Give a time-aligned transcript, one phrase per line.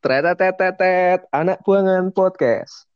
[0.00, 2.88] Tretetetetet, anak buangan podcast.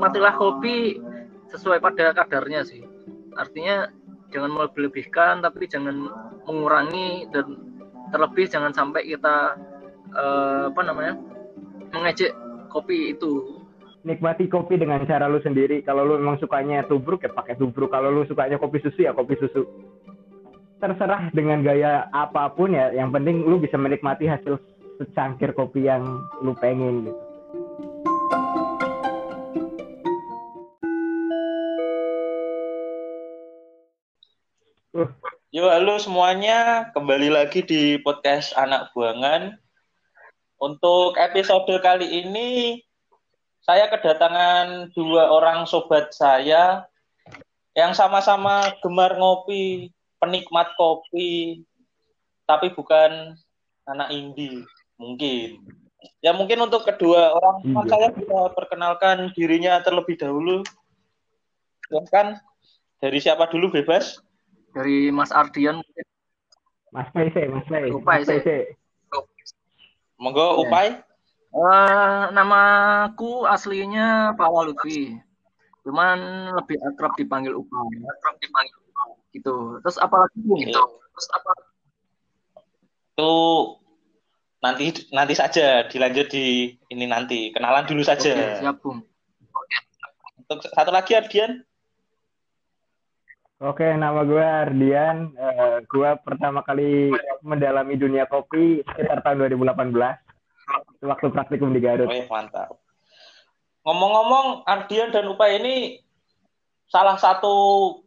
[0.00, 0.96] nikmatilah kopi
[1.52, 2.80] sesuai pada kadarnya sih.
[3.36, 3.84] Artinya
[4.32, 6.08] jangan melebih-lebihkan tapi jangan
[6.48, 7.76] mengurangi dan
[8.08, 9.60] terlebih jangan sampai kita
[10.16, 11.20] eh, apa namanya
[11.92, 12.32] mengejek
[12.72, 13.59] kopi itu.
[14.00, 15.84] Nikmati kopi dengan cara lu sendiri.
[15.84, 17.92] Kalau lu memang sukanya tubruk ya pakai tubruk.
[17.92, 19.68] Kalau lu sukanya kopi susu ya kopi susu.
[20.80, 22.96] Terserah dengan gaya apa pun ya.
[22.96, 24.56] Yang penting lu bisa menikmati hasil
[24.96, 26.00] secangkir kopi yang
[26.40, 27.20] lu pengen gitu.
[34.96, 35.12] Uh,
[35.52, 36.88] Yo, halo semuanya.
[36.96, 39.60] Kembali lagi di podcast Anak Buangan.
[40.56, 42.80] Untuk episode kali ini,
[43.60, 46.84] saya kedatangan dua orang sobat saya
[47.76, 51.62] yang sama-sama gemar ngopi, penikmat kopi,
[52.48, 53.38] tapi bukan
[53.86, 54.66] anak indie,
[54.98, 55.62] mungkin.
[56.24, 57.92] Ya mungkin untuk kedua orang teman Iya.
[57.92, 60.64] saya bisa perkenalkan dirinya terlebih dahulu.
[61.86, 62.40] Silahkan.
[63.00, 64.20] Dari siapa dulu bebas?
[64.76, 66.04] Dari Mas Ardian mungkin.
[66.92, 67.88] Mas Pese, Mas Pese.
[67.96, 68.58] Upai, Mas Pese.
[70.20, 70.60] Monggo Ya.
[70.68, 70.88] Upai.
[71.50, 75.18] Eh, namaku aslinya Paula Lutfi.
[75.82, 78.00] Cuman lebih akrab dipanggil Upay.
[78.06, 79.10] Akrab dipanggil Upay.
[79.34, 79.56] Gitu.
[79.82, 80.38] Terus apalagi?
[80.38, 80.78] Iya.
[80.84, 81.52] Terus apa?
[83.20, 83.76] itu
[84.64, 89.04] nanti nanti saja dilanjut di ini nanti kenalan dulu Oke, saja siap Bung.
[90.40, 91.60] untuk satu lagi Ardian
[93.60, 95.36] Oke, nama gue Ardian.
[95.36, 97.12] Eh, gue pertama kali
[97.44, 100.16] mendalami dunia kopi sekitar tahun 2018.
[101.00, 102.08] Waktu praktikum di Garut.
[102.08, 102.76] oh ya mantap
[103.80, 105.76] ngomong-ngomong Ardian dan Upay ini
[106.90, 107.54] salah satu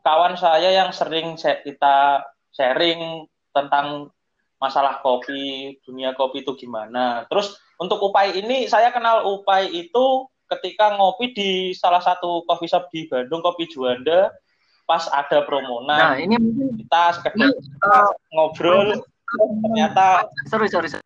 [0.05, 2.21] kawan saya yang sering saya- kita
[2.53, 4.13] sharing tentang
[4.61, 10.93] masalah kopi dunia kopi itu gimana terus untuk Upay ini saya kenal Upay itu ketika
[10.93, 14.29] ngopi di salah satu coffee shop di Bandung Kopi Juanda
[14.85, 16.37] pas ada promo Nah, nah ini
[16.83, 19.01] kita sekedar eh, ngobrol
[19.65, 21.02] ternyata sorry, sorry, sorry.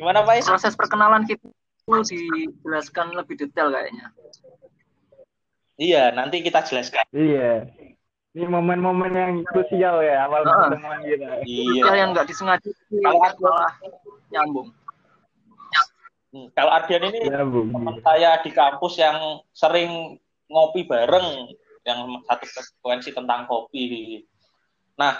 [0.00, 0.48] Gimana Pak?
[0.48, 4.08] Proses perkenalan kita itu dijelaskan lebih detail kayaknya.
[5.76, 7.04] Iya, nanti kita jelaskan.
[7.12, 7.68] Iya.
[8.30, 10.54] Ini momen-momen yang krusial ya awal Heeh.
[10.70, 11.28] pertemuan kita.
[11.44, 11.82] Iya.
[11.82, 13.72] Detail yang nggak disengaja Kalau aku- malah
[14.30, 14.68] nyambung.
[16.30, 20.14] Hmm, Kalau Ardian ini Ya, teman saya di kampus yang sering
[20.46, 21.50] ngopi bareng,
[21.82, 24.22] yang satu frekuensi tentang kopi.
[24.94, 25.18] Nah,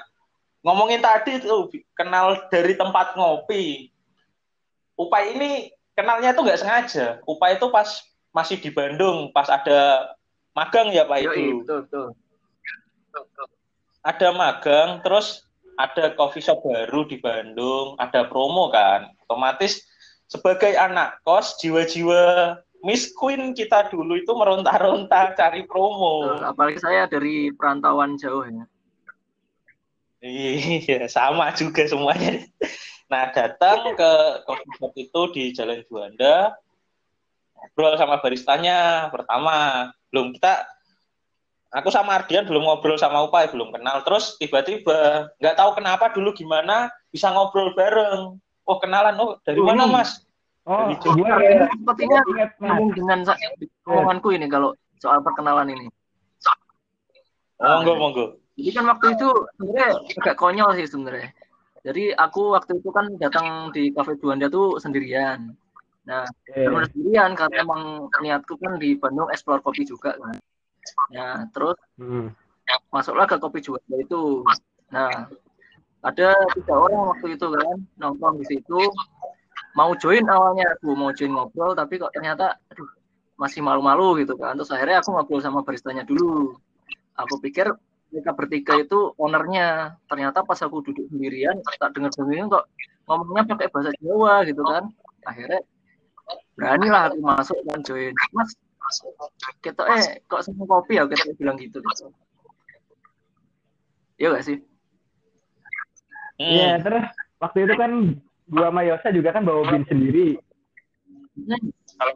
[0.63, 1.67] ngomongin tadi tuh
[1.99, 3.90] kenal dari tempat ngopi.
[5.01, 7.07] Upai ini kenalnya tuh nggak sengaja.
[7.25, 7.89] Upai itu pas
[8.37, 10.13] masih di Bandung, pas ada
[10.53, 11.65] magang ya Pak Yoi, itu.
[11.65, 12.07] betul, betul.
[13.11, 13.47] Betul, betul.
[14.01, 15.49] ada magang, terus
[15.81, 19.11] ada coffee shop baru di Bandung, ada promo kan.
[19.25, 19.83] Otomatis
[20.29, 26.29] sebagai anak kos, jiwa-jiwa Miss Queen kita dulu itu meronta-ronta cari promo.
[26.29, 26.49] Betul.
[26.49, 28.65] Apalagi saya dari perantauan jauh ya.
[30.21, 32.45] Iya, sama juga semuanya.
[33.11, 34.11] Nah, datang ke
[34.47, 36.55] coffee shop itu di Jalan Juanda,
[37.59, 39.91] ngobrol sama baristanya pertama.
[40.15, 40.63] Belum kita,
[41.75, 44.07] aku sama Ardian belum ngobrol sama Upai, belum kenal.
[44.07, 48.39] Terus tiba-tiba, nggak tahu kenapa dulu gimana bisa ngobrol bareng.
[48.63, 50.23] Oh kenalan, oh dari Oh, mana mas?
[50.63, 52.71] Oh, Dari gue Ini sepertinya ingat mas.
[52.71, 53.19] nyambung dengan
[53.91, 54.71] omonganku ini kalau
[55.03, 55.91] soal perkenalan ini.
[57.59, 58.25] Monggo, monggo.
[58.55, 59.29] Jadi kan waktu itu
[59.59, 59.89] sebenarnya
[60.23, 61.35] agak konyol sih sebenarnya.
[61.81, 65.57] Jadi aku waktu itu kan datang di Cafe Juanda tuh sendirian.
[66.05, 70.37] Nah, benar sendirian karena emang niatku kan di Bandung explore kopi juga kan.
[71.13, 72.33] Nah, terus hmm.
[72.93, 74.45] masuklah ke kopi Juanda itu.
[74.93, 75.29] Nah,
[76.01, 78.81] ada tiga orang waktu itu kan nongkrong di situ.
[79.77, 82.89] Mau join awalnya aku mau join ngobrol tapi kok ternyata aduh
[83.41, 84.57] masih malu-malu gitu kan.
[84.57, 86.57] Terus akhirnya aku ngobrol sama baristanya dulu.
[87.17, 87.73] Aku pikir
[88.11, 89.97] mereka bertiga itu ownernya.
[90.11, 92.67] Ternyata pas aku duduk sendirian tak dengar dengerin kok
[93.07, 94.91] ngomongnya pakai bahasa Jawa gitu kan.
[95.27, 95.61] Akhirnya
[96.59, 98.15] beranilah aku masuk dan join.
[98.35, 98.55] Mas,
[99.63, 101.79] kita eh kok sama kopi ya kita bilang gitu.
[101.79, 102.11] gitu.
[104.21, 104.59] Iya gak sih?
[106.41, 106.51] Hmm.
[106.51, 107.05] Iya, terus
[107.41, 107.91] waktu itu kan
[108.51, 110.37] gua sama Yosa juga kan bawa bin sendiri.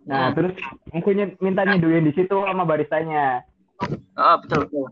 [0.04, 0.52] Nah, terus
[0.92, 3.44] aku ny- minta nyeduin di situ sama baristanya.
[4.16, 4.88] Ah, betul betul.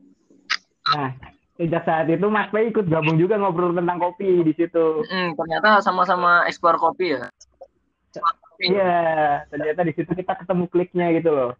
[0.92, 1.10] Nah,
[1.56, 5.04] sejak saat itu Mas Pei ikut gabung juga ngobrol tentang kopi di situ.
[5.08, 7.28] Hmm, ternyata sama-sama ekspor kopi ya.
[8.62, 9.02] Iya,
[9.48, 11.50] ternyata di situ kita ketemu kliknya gitu loh.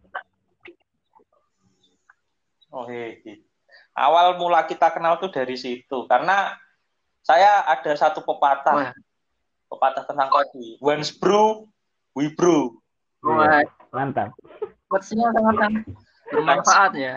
[2.72, 3.36] Oh, iya.
[3.92, 6.56] Awal mula kita kenal tuh dari situ karena
[7.20, 8.92] saya ada satu pepatah.
[8.92, 8.92] Wah.
[9.72, 10.76] Pepatah tentang kopi.
[10.84, 11.64] Once brew,
[12.12, 12.76] we brew.
[13.24, 13.64] Wah,
[13.94, 14.36] Mantap.
[14.92, 15.88] quotes-nya sangat
[16.28, 17.14] bermanfaat ya.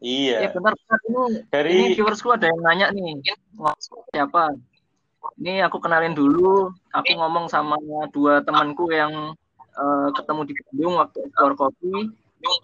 [0.00, 0.44] Iya.
[0.44, 1.00] Iya benar benar.
[1.08, 3.16] ini Dari ini viewersku ada yang nanya nih.
[3.56, 4.52] Ngomong siapa?
[5.40, 6.70] Ini aku kenalin dulu.
[6.92, 7.80] Aku ngomong sama
[8.12, 9.32] dua temanku yang
[9.72, 12.12] eh, ketemu di Bandung waktu ekspor kopi.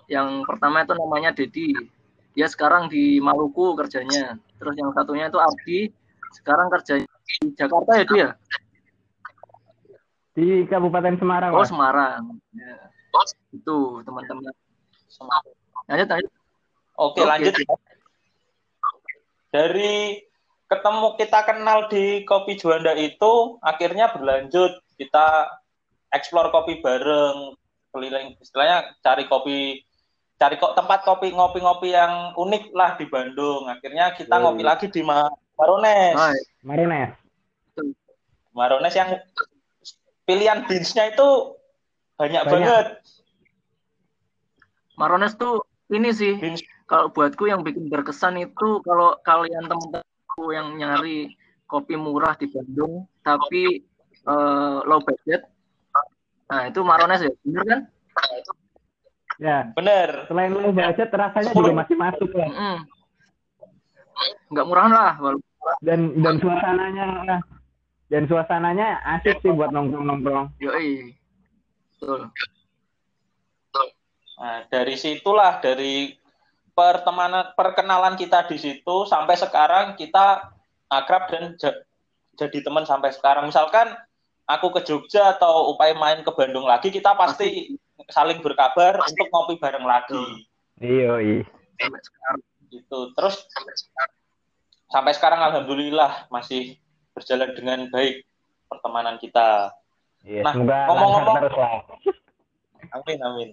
[0.06, 1.72] Yang pertama itu namanya Dedi.
[2.32, 4.36] Dia sekarang di Maluku kerjanya.
[4.60, 5.80] Terus yang satunya itu Ardi
[6.32, 8.28] sekarang kerja di Jakarta ya dia
[10.32, 11.60] Di Kabupaten Semarang, oh.
[11.60, 12.40] Semarang.
[12.56, 12.88] Ya.
[13.52, 14.48] itu teman-teman
[15.84, 16.32] lanjut lanjut
[16.94, 17.28] Oke, Oke.
[17.28, 17.74] lanjut ya.
[19.48, 20.20] Dari
[20.66, 25.48] ketemu kita kenal di Kopi Juanda itu akhirnya berlanjut kita
[26.08, 27.52] explore kopi bareng,
[27.90, 29.84] keliling istilahnya cari kopi
[30.36, 33.68] cari kok tempat kopi ngopi-ngopi yang unik lah di Bandung.
[33.68, 34.42] Akhirnya kita Hmm.
[34.48, 36.16] ngopi lagi di Ma- Marones.
[36.16, 36.38] Hai.
[36.62, 37.12] Marines.
[38.50, 39.16] Marones yang
[40.24, 41.28] pilihan beans-nya itu
[42.16, 42.50] banyak, Banyak.
[42.50, 42.86] banget.
[44.94, 50.74] Marones tuh ini sih Beans kalau buatku yang bikin berkesan itu kalau kalian teman-temanku yang
[50.74, 51.32] nyari
[51.64, 53.80] kopi murah di Bandung tapi
[54.22, 55.46] eh, low budget
[56.46, 57.80] nah itu Marones ya bener kan
[59.40, 60.28] Ya, bener.
[60.30, 62.46] selain low budget rasanya juga masih masuk ya.
[62.46, 62.76] Mm-mm.
[64.48, 65.50] nggak murahan lah walaupun
[65.80, 67.06] Dan dan suasananya
[68.06, 70.52] dan suasananya asik sih buat nongkrong-nongkrong.
[70.58, 71.16] yoi
[71.96, 72.28] betul
[74.32, 76.12] Nah, dari situlah dari
[76.72, 80.52] pertemanan perkenalan kita di situ sampai sekarang kita
[80.88, 81.84] akrab dan ja-
[82.36, 83.48] jadi teman sampai sekarang.
[83.48, 83.92] Misalkan
[84.48, 87.76] aku ke Jogja atau upaya main ke Bandung lagi, kita pasti
[88.08, 90.48] saling berkabar untuk ngopi bareng lagi.
[90.80, 91.44] Iya, iya.
[91.82, 92.40] sampai sekarang
[92.72, 92.98] Gitu.
[93.12, 93.36] Terus
[94.88, 96.80] sampai sekarang alhamdulillah masih
[97.12, 98.24] berjalan dengan baik
[98.72, 99.76] pertemanan kita.
[100.24, 101.40] Iya, Nah, semoga ngomong-ngomong-.
[102.96, 103.48] Amin, amin.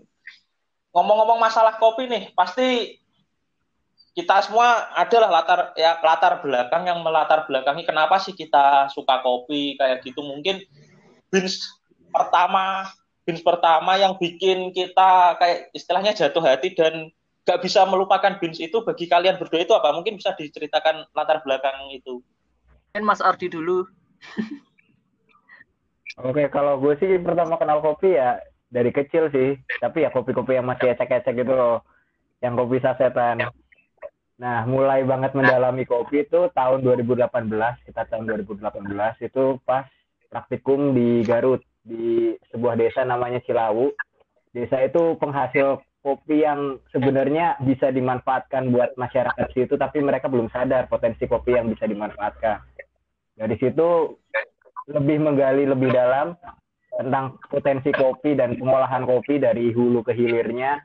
[0.95, 2.95] Ngomong-ngomong masalah kopi nih, pasti
[4.17, 9.77] kita semua adalah latar ya latar belakang yang melatar belakangi kenapa sih kita suka kopi
[9.77, 10.25] kayak gitu.
[10.25, 10.61] Mungkin
[11.29, 11.65] beans
[12.09, 12.89] pertama,
[13.23, 17.13] beans pertama yang bikin kita kayak istilahnya jatuh hati dan
[17.45, 19.93] gak bisa melupakan beans itu bagi kalian berdua itu apa?
[19.93, 22.21] Mungkin bisa diceritakan latar belakang itu.
[22.89, 23.85] kan Mas Ardi dulu
[26.19, 29.55] Oke, kalau gue sih pertama kenal kopi ya dari kecil sih.
[29.79, 31.79] Tapi ya kopi-kopi yang masih ecek-ecek gitu loh.
[32.43, 33.47] Yang kopi sasetan.
[34.39, 37.27] Nah, mulai banget mendalami kopi itu tahun 2018,
[37.83, 39.83] kita tahun 2018 itu pas
[40.31, 43.91] praktikum di Garut di sebuah desa namanya Cilawu.
[44.55, 50.87] Desa itu penghasil kopi yang sebenarnya bisa dimanfaatkan buat masyarakat situ tapi mereka belum sadar
[50.87, 52.63] potensi kopi yang bisa dimanfaatkan.
[53.35, 54.15] Dari situ
[54.87, 56.39] lebih menggali lebih dalam
[56.95, 60.81] tentang potensi kopi dan pengolahan kopi dari hulu ke hilirnya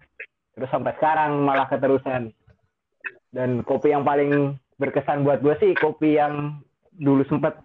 [0.54, 2.30] terus sampai sekarang malah keterusan
[3.34, 6.62] dan kopi yang paling berkesan buat gue sih kopi yang
[6.94, 7.58] dulu sempet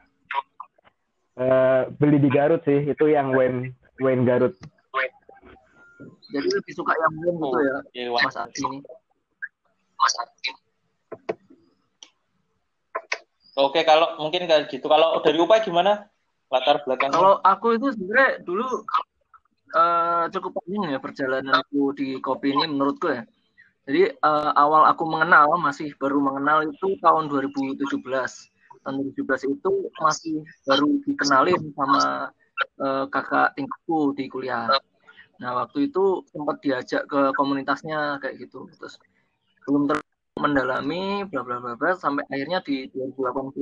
[1.37, 4.57] eh, beli di Garut sih itu yang Wayne Wayne Garut
[6.29, 8.23] jadi lebih suka yang belum gitu ya Iya, Wan.
[8.23, 8.79] Mas ini
[13.59, 14.87] Oke, kalau mungkin kayak gitu.
[14.87, 16.07] Kalau dari Upay gimana?
[16.47, 17.19] Latar belakangnya?
[17.19, 18.87] Kalau aku itu sebenarnya dulu
[19.75, 23.27] eh, cukup panjang ya perjalananku di kopi ini menurutku ya.
[23.89, 27.89] Jadi eh, awal aku mengenal masih baru mengenal itu tahun 2017.
[28.85, 32.29] Tahun 2017 itu masih baru dikenalin sama
[32.85, 34.69] eh, kakak tingkatku di kuliah.
[35.41, 38.69] Nah waktu itu sempat diajak ke komunitasnya kayak gitu.
[38.77, 39.01] Terus
[39.65, 39.97] belum ter
[40.37, 43.57] mendalami bla bla bla bla sampai akhirnya di 2018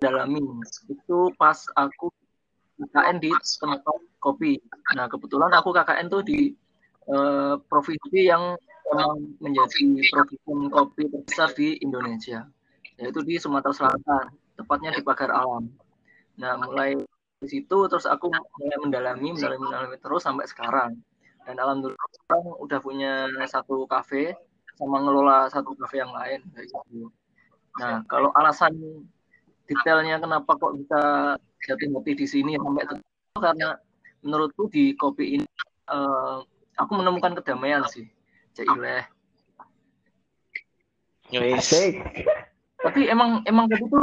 [0.00, 0.40] dalami
[0.86, 2.06] itu pas aku
[2.78, 3.82] KKN di tempat
[4.22, 4.62] kopi.
[4.94, 6.54] Nah kebetulan aku KKN tuh di
[7.10, 8.54] eh, provinsi yang
[8.86, 9.82] memang menjadi
[10.14, 12.46] produsen kopi terbesar di Indonesia,
[12.98, 14.24] yaitu di Sumatera Selatan,
[14.54, 15.68] tepatnya di Pagar Alam.
[16.38, 16.94] Nah mulai
[17.42, 20.96] di situ terus aku mulai mendalami, mendalami, mendalami terus sampai sekarang.
[21.46, 23.12] Dan alhamdulillah sekarang udah punya
[23.46, 24.34] satu kafe
[24.76, 27.10] sama ngelola satu kafe yang lain gitu.
[27.78, 28.74] Nah kalau alasan
[29.66, 31.00] detailnya kenapa kok bisa
[31.66, 32.94] jatuh hati di sini sampai itu
[33.34, 33.74] karena
[34.22, 35.46] menurutku di kopi ini
[35.90, 36.38] eh,
[36.78, 38.06] aku menemukan kedamaian sih
[38.56, 39.04] Caileh.
[41.28, 41.68] Yes.
[42.80, 44.02] Tapi emang emang kopi itu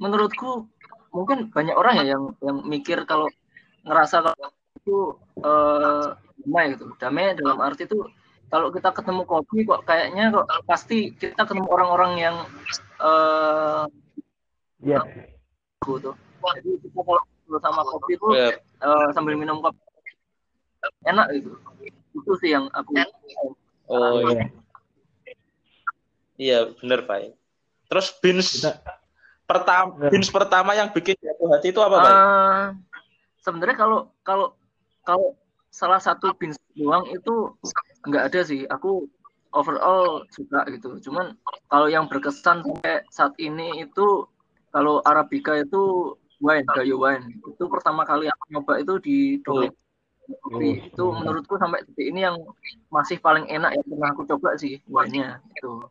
[0.00, 0.66] menurutku
[1.14, 3.30] mungkin banyak orang ya yang yang mikir kalau
[3.86, 4.48] ngerasa kalau
[4.80, 4.98] itu
[5.44, 6.06] eh,
[6.42, 6.90] damai gitu.
[6.98, 8.02] Damai dalam arti itu
[8.48, 12.36] kalau kita ketemu kopi kok kayaknya kok pasti kita ketemu orang-orang yang
[12.98, 13.84] eh
[14.84, 15.00] Iya.
[15.80, 16.12] gitu.
[16.44, 18.52] Jadi kita kalau ngobrol sama kopi itu Ya,
[18.84, 19.80] eh, sambil minum kopi
[21.08, 21.56] enak gitu.
[22.16, 22.92] Itu sih yang aku
[23.88, 24.32] oh iya.
[24.34, 24.46] Iya.
[26.34, 27.30] Iya, bener Pak.
[27.86, 28.82] Terus bins Kita-
[29.46, 30.10] pertama Ya.
[30.10, 32.10] bins pertama yang bikin jatuh hati itu apa Pak?
[32.10, 32.64] Eh,
[33.44, 34.46] sebenarnya kalau kalau
[35.06, 35.36] kalau
[35.70, 37.54] salah satu bins doang itu
[38.08, 38.66] nggak ada sih.
[38.66, 39.06] Aku
[39.54, 40.98] overall suka gitu.
[40.98, 41.38] Cuman
[41.70, 44.26] kalau yang berkesan sampai saat ini itu
[44.74, 47.38] kalau Arabica itu wine, gayo wine.
[47.46, 49.70] Itu pertama kali aku nyoba itu di Domek.
[50.24, 50.88] Kopi.
[50.88, 52.40] Itu menurutku sampai detik ini yang
[52.88, 55.84] masih paling enak yang pernah aku coba sih wine-nya itu.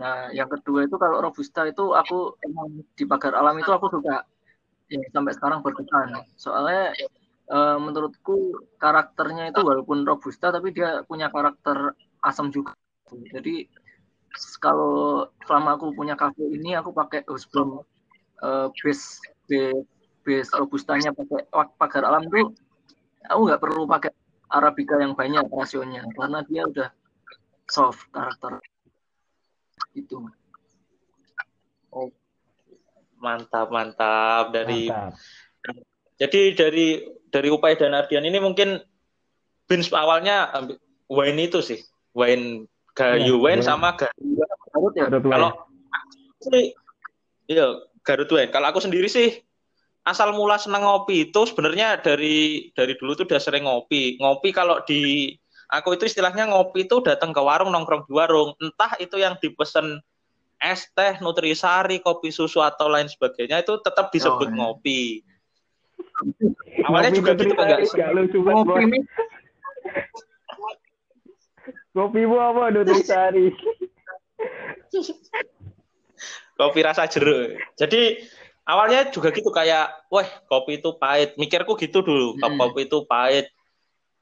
[0.00, 4.24] Nah, yang kedua itu kalau robusta itu aku emang di pagar alam itu aku suka
[4.88, 6.24] ya sampai sekarang berkesan.
[6.40, 6.96] Soalnya
[7.52, 11.92] eh, menurutku karakternya itu walaupun robusta tapi dia punya karakter
[12.24, 12.72] asam juga.
[13.10, 13.68] Jadi
[14.62, 17.84] kalau selama aku punya kafe ini aku pakai Husbrom
[18.40, 19.84] eh, base base
[20.24, 21.44] base robustanya pakai
[21.76, 22.54] pagar alam tuh
[23.26, 24.12] aku nggak perlu pakai
[24.50, 26.88] arabica yang banyak rasionya karena dia udah
[27.70, 28.58] soft karakter
[29.94, 30.26] itu.
[33.20, 35.12] Mantap, mantap dari Mantap.
[36.20, 37.00] Jadi dari
[37.32, 38.76] dari upaya dan Ardian ini mungkin
[39.64, 40.52] bins awalnya
[41.08, 41.80] wine itu sih,
[42.12, 43.64] wine gayu wine wine.
[43.64, 44.36] sama gayu.
[44.70, 45.08] Garut ya.
[45.08, 45.50] Kalau
[46.44, 46.76] sih,
[47.48, 47.72] iya
[48.04, 48.52] Garut wine.
[48.52, 49.40] Kalau aku sendiri sih
[50.10, 54.18] asal mula seneng ngopi itu sebenarnya dari dari dulu tuh udah sering ngopi.
[54.18, 55.30] Ngopi kalau di
[55.70, 58.58] aku itu istilahnya ngopi itu datang ke warung nongkrong di warung.
[58.58, 60.02] Entah itu yang dipesen
[60.60, 64.58] es teh, nutrisari, kopi susu atau lain sebagainya itu tetap disebut Oh, iya.
[64.58, 65.00] ngopi.
[66.90, 68.98] Awalnya Kopi juga gitu enggak gak lucu banget, Kopi
[71.90, 73.50] Kopimu apa Nutrisari?
[76.60, 77.56] kopi rasa jeruk.
[77.80, 78.20] Jadi
[78.70, 81.34] awalnya juga gitu kayak, wah kopi itu pahit.
[81.34, 82.54] Mikirku gitu dulu, Hmm.
[82.56, 83.50] kopi itu pahit,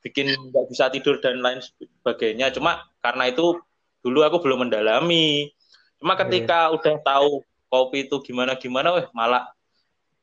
[0.00, 2.48] bikin nggak bisa tidur dan lain sebagainya.
[2.54, 3.60] Cuma karena itu
[4.00, 5.52] dulu aku belum mendalami.
[6.00, 9.44] Cuma ketika udah tahu kopi itu gimana gimana, wah malah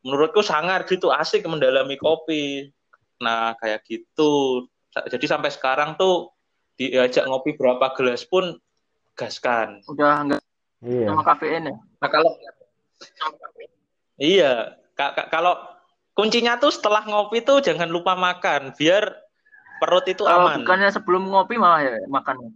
[0.02, 2.74] menurutku sangar gitu, asik mendalami kopi.
[3.22, 4.66] Nah kayak gitu.
[4.96, 6.32] Jadi sampai sekarang tuh
[6.80, 8.56] diajak ngopi berapa gelas pun
[9.16, 9.80] gaskan.
[9.88, 10.42] udah nggak
[10.84, 11.08] Iya.
[11.08, 11.76] sama kafein ya.
[11.76, 13.75] Nah kalau iya, ka-
[14.96, 15.60] ka- kalau
[16.16, 19.12] kuncinya tuh setelah ngopi tuh jangan lupa makan, biar
[19.84, 20.64] perut itu Kalau aman.
[20.64, 22.56] bukannya sebelum ngopi malah ya makan.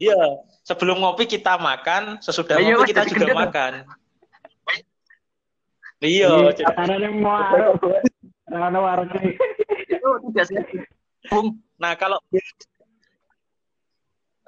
[0.00, 0.16] Iya,
[0.64, 3.36] sebelum ngopi kita makan, sesudah Iya, ngopi kita juga gendut.
[3.36, 3.72] makan.
[6.00, 7.76] Iya, Iya, jadi- karena yang mau.
[8.50, 9.10] Karena warung
[9.90, 10.66] Itu tidak sehat.
[11.28, 12.16] Bung, nah kalau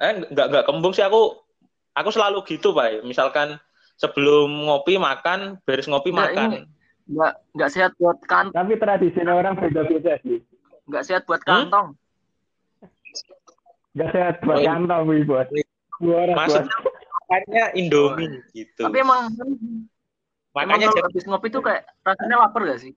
[0.01, 1.37] eh nggak nggak kembung sih aku,
[1.93, 3.05] aku selalu gitu pak.
[3.05, 3.61] Misalkan
[4.03, 6.49] sebelum ngopi makan, beres ngopi Nggak, makan.
[6.51, 6.67] ini-
[7.03, 10.43] nggak nggak sehat buat kantong, Tapi tradisinya orang beda-beda sih.
[10.91, 11.71] nggak sehat buat Hmm?
[11.71, 11.89] kantong.
[13.93, 14.73] Gak sehat buat Oh, iya.
[14.73, 15.49] kantong, bos.
[16.01, 16.77] Dua orang Maksudnya
[17.29, 18.83] makannya Indomie gitu.
[18.89, 19.29] Tapi emang
[20.57, 22.93] Makanya emang habis ngopi tuh kayak rasanya lapar gak sih?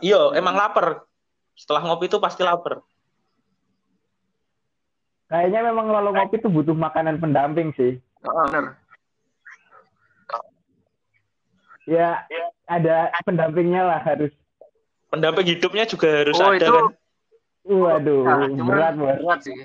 [0.00, 1.04] Iya, emang lapar.
[1.52, 2.80] Setelah ngopi itu pasti lapar.
[5.28, 8.00] Kayaknya memang kalau ngopi tuh butuh makanan pendamping sih.
[8.24, 8.74] Oh, bener.
[11.88, 12.20] Ya,
[12.68, 14.28] ada pendampingnya lah harus.
[15.08, 16.84] Pendamping hidupnya juga harus Oh, ada itu- kan.
[17.68, 19.16] Waduh, Nah, berat, bos.
[19.20, 19.56] berat sih.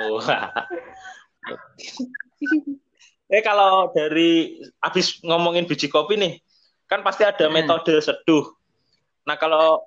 [0.00, 0.20] Oh.
[3.30, 6.40] eh kalau dari habis ngomongin biji kopi nih,
[6.86, 7.54] kan pasti ada Hmm.
[7.56, 8.52] metode seduh.
[9.24, 9.84] Nah, kalau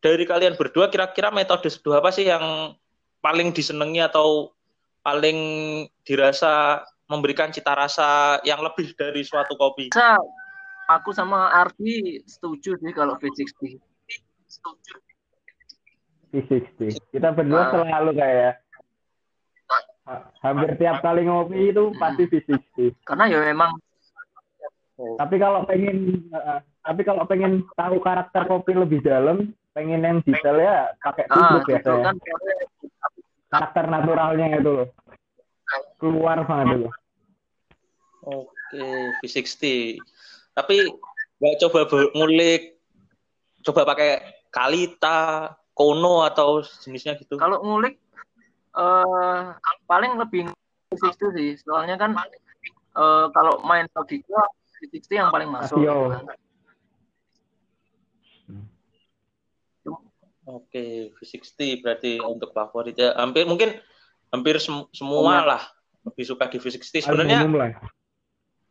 [0.00, 2.72] dari kalian berdua kira-kira metode seduh apa sih yang
[3.20, 4.50] paling disenangi atau
[5.02, 5.38] paling
[6.02, 8.08] dirasa memberikan cita rasa
[8.42, 9.90] yang lebih dari suatu kopi?
[9.90, 10.16] Bisa
[10.88, 13.76] aku sama Ardi setuju sih kalau V60.
[16.32, 17.12] V60.
[17.12, 17.70] Kita berdua Ah.
[17.70, 18.52] selalu kayak
[20.02, 22.96] ha- hampir tiap kali ngopi itu pasti V60.
[23.04, 23.72] Karena ya memang
[25.02, 30.54] Tapi kalau pengen uh, tapi kalau pengen tahu karakter kopi lebih dalam, pengen yang detail
[30.56, 32.04] ya pakai ah, tubruk ya itu saya.
[32.06, 32.14] kan
[33.52, 34.88] Karakter naturalnya itu loh.
[36.00, 36.88] Keluar banget itu.
[38.24, 38.84] Oke,
[39.20, 39.62] V60.
[40.56, 40.88] Tapi
[41.36, 41.80] nggak coba
[42.16, 42.80] ngulik,
[43.60, 47.40] coba pakai Kalita, Kono atau jenisnya gitu.
[47.40, 47.96] kalau ngulik
[48.72, 49.44] eh
[49.84, 50.48] paling lebih
[50.92, 51.50] V60 sih.
[51.60, 54.48] Soalnya kan eh, kalau main logika
[54.80, 55.76] V60 yang paling masuk.
[55.84, 56.24] Kan.
[60.52, 63.16] Oke, V60 berarti untuk favorit ya.
[63.16, 63.72] Hampir mungkin
[64.28, 65.48] hampir sem- semua Umum.
[65.48, 65.62] lah
[66.04, 67.00] lebih suka di V60.
[67.00, 67.70] Paling Sebenarnya lah.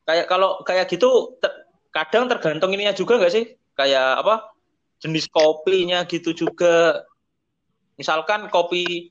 [0.05, 1.57] kayak kalau kayak gitu te-
[1.89, 3.57] kadang tergantung ininya juga nggak sih?
[3.73, 4.53] Kayak apa?
[5.01, 7.01] Jenis kopinya gitu juga.
[7.97, 9.09] Misalkan kopi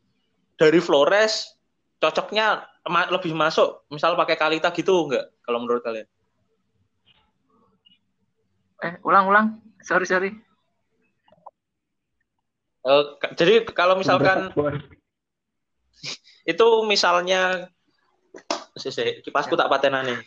[0.55, 1.59] dari Flores
[1.99, 5.43] cocoknya ma- lebih masuk, misal pakai Kalita gitu nggak?
[5.43, 6.07] Kalau menurut kalian?
[8.81, 9.59] Eh, ulang-ulang.
[9.83, 10.31] Sorry, sorry.
[12.81, 13.05] Eh,
[13.37, 14.49] jadi kalau misalkan
[16.53, 17.69] itu misalnya
[18.77, 20.21] si, si, kipasku tak patenan nih.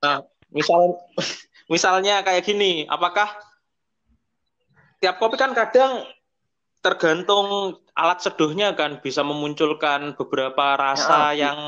[0.00, 0.96] Nah, misal
[1.72, 3.28] misalnya kayak gini, apakah
[5.04, 6.08] tiap kopi kan kadang
[6.80, 11.58] tergantung alat seduhnya kan bisa memunculkan beberapa rasa Ya, yang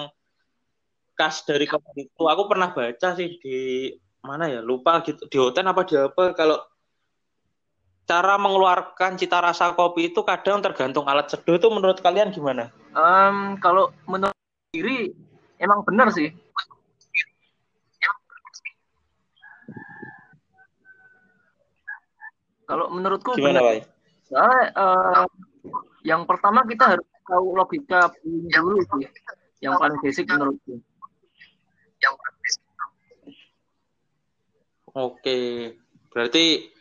[1.16, 2.25] khas dari kopi itu.
[2.25, 3.93] Aku pernah baca sih di
[4.25, 6.57] mana ya, lupa gitu, di hotel apa di apa kalau
[8.07, 12.71] cara mengeluarkan cita rasa kopi itu kadang tergantung alat seduh itu menurut kalian gimana?
[12.95, 14.39] Em, kalau menurut
[14.71, 15.11] diri
[15.59, 16.31] emang benar sih.
[22.67, 23.87] Kalau menurutku Gimana, benar.
[24.27, 25.25] Soalnya, eh,
[26.03, 29.07] yang pertama kita harus tahu logika dulu sih.
[29.63, 30.83] Yang paling basic menurutku.
[34.97, 35.39] Oke,
[36.11, 36.75] berarti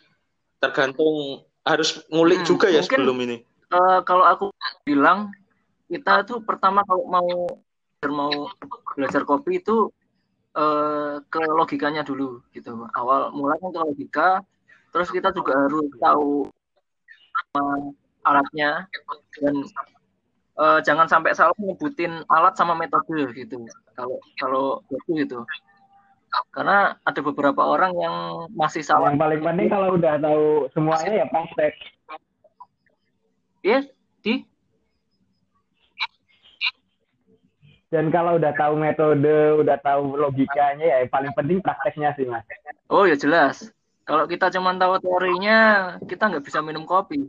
[0.59, 3.37] tergantung harus ngulik Hmm, juga ya mungkin- sebelum ini.
[3.65, 4.45] Eh, kalau aku
[4.85, 5.33] bilang
[5.89, 7.27] kita tuh pertama kalau mau
[8.05, 8.33] mau
[8.93, 9.89] belajar kopi itu
[10.55, 12.87] eh, ke logikanya dulu gitu.
[12.95, 14.29] Awal mulanya ke logika,
[14.93, 16.47] terus kita juga harus tahu
[18.23, 18.87] alatnya
[19.41, 19.55] dan
[20.55, 23.67] eh, jangan sampai salah nyebutin alat sama metode gitu.
[23.97, 25.39] Kalau kalau itu gitu.
[26.51, 28.15] Karena ada beberapa orang yang
[28.55, 29.11] masih salah.
[29.11, 31.73] Yang paling penting kalau udah tahu semuanya ya praktek.
[33.65, 33.79] Ya,
[34.21, 34.45] di
[37.93, 42.43] Dan kalau udah tahu metode, udah tahu logikanya ya yang paling penting prakteknya sih mas.
[42.91, 43.71] Oh ya jelas.
[44.03, 45.57] Kalau kita cuma tahu teorinya,
[46.03, 47.25] kita nggak bisa minum kopi.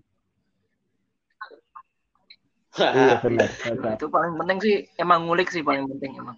[2.76, 3.48] Iya benar.
[3.48, 3.96] Benar.
[3.96, 6.36] itu paling penting sih, emang ngulik sih paling penting emang.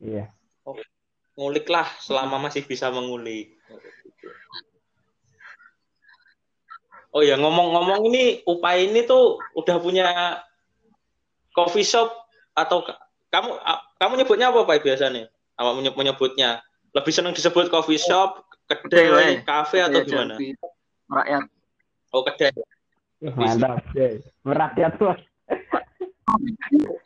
[0.00, 0.32] Iya.
[1.36, 3.56] Ngulik lah selama masih bisa mengulik.
[7.10, 10.06] Oh ya ngomong-ngomong ini Upay ini tuh udah punya
[11.50, 12.06] coffee shop
[12.54, 12.98] atau ka-
[13.30, 13.50] kamu
[13.98, 15.26] kamu nyebutnya apa Pak biasanya?
[15.58, 16.62] Apa menyebut menyebutnya?
[16.90, 20.34] Lebih senang disebut coffee shop, Kedai, kafe atau gimana?
[21.10, 21.42] Rakyat.
[22.14, 22.54] Oh kedai.
[23.22, 23.82] Mantap.
[24.46, 25.14] Merakyat tuh.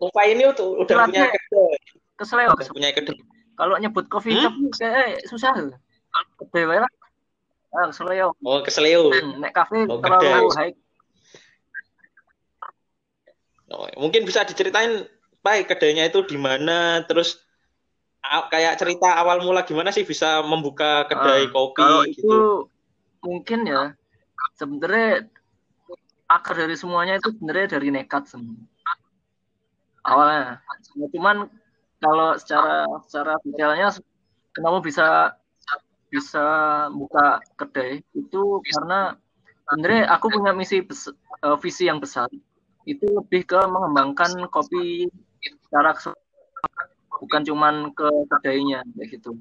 [0.00, 1.76] Upay ini tuh udah Kelasnya- punya kedai,
[2.14, 2.54] Keseleo.
[2.54, 3.18] udah punya kedai.
[3.54, 4.42] Kalau nyebut coffee Hmm?
[4.46, 5.54] shop kayak susah.
[6.38, 6.92] Kedai wae lah.
[7.74, 8.38] Ah, keseleo.
[8.38, 9.10] Oh keseleo.
[9.10, 10.74] Hmm, Nek kafe Oh, terlalu high.
[13.72, 15.08] Oh, mungkin bisa diceritain
[15.42, 17.36] Pak kedainya itu di mana terus
[18.24, 22.38] kayak cerita awal mula gimana sih bisa membuka kedai Ah, kopi Kalau itu gitu.
[23.20, 23.92] mungkin ya
[24.56, 25.28] sebenarnya
[26.24, 28.56] akar dari semuanya itu sebenarnya dari nekat semua.
[30.04, 30.64] Awalnya.
[30.96, 31.36] Ya, cuman
[32.04, 33.88] kalau secara secara detailnya
[34.52, 35.06] kenapa bisa
[36.12, 36.46] bisa
[36.92, 39.16] buka kedai itu karena
[39.66, 42.28] sebenarnya aku punya misi eh, visi yang besar
[42.84, 45.08] itu lebih ke mengembangkan kopi
[45.64, 45.96] secara
[47.16, 49.32] bukan cuman ke kedainya kayak gitu.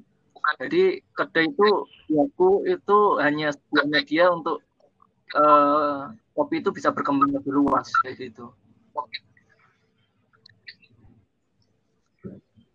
[0.60, 1.68] Jadi kedai itu
[2.16, 4.64] aku itu hanya sebuah media untuk
[5.36, 6.00] eh,
[6.32, 8.50] kopi itu bisa berkembang lebih luas kayak gitu.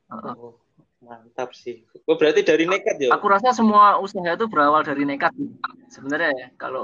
[0.10, 0.58] Oh,
[1.06, 1.86] mantap sih.
[2.10, 3.10] Oh, berarti dari nekat ya?
[3.14, 5.32] Aku rasa semua usaha itu berawal dari nekat
[5.94, 6.82] sebenarnya ya, kalau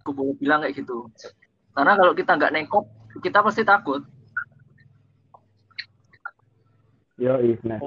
[0.00, 1.08] aku boleh bilang kayak gitu.
[1.76, 2.84] Karena kalau kita nggak nekat,
[3.20, 4.00] kita pasti takut.
[7.20, 7.78] Yo, benar.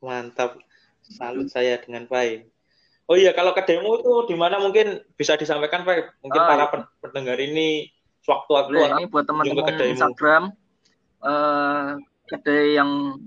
[0.00, 0.56] Mantap.
[1.04, 2.48] Salut saya dengan baik.
[3.10, 6.22] Oh iya, kalau kedaimu itu di mana mungkin bisa disampaikan Pak?
[6.22, 6.70] Mungkin Ah, para iya.
[6.70, 7.90] pen- pendengar ini
[8.22, 9.90] sewaktu-waktu Boleh ini buat ke teman-teman.
[9.90, 10.42] Instagram
[11.26, 11.88] eh,
[12.30, 13.18] kedai yang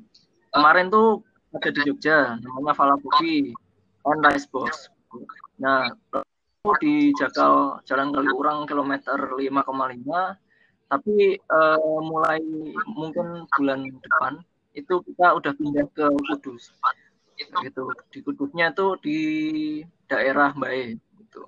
[0.53, 3.53] kemarin tuh ada di Jogja, namanya Fala Coffee
[4.05, 4.89] and Rice Box.
[5.61, 5.89] Nah,
[6.79, 10.39] di Jakal Jalan Kaliurang kilometer 5,5
[10.87, 12.39] tapi eh, mulai
[12.87, 14.39] mungkin bulan depan
[14.77, 16.71] itu kita udah pindah ke Kudus
[17.35, 19.19] gitu di Kudusnya itu di
[20.07, 21.41] daerah Bae gitu.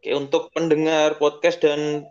[0.00, 2.08] Oke, untuk pendengar podcast dan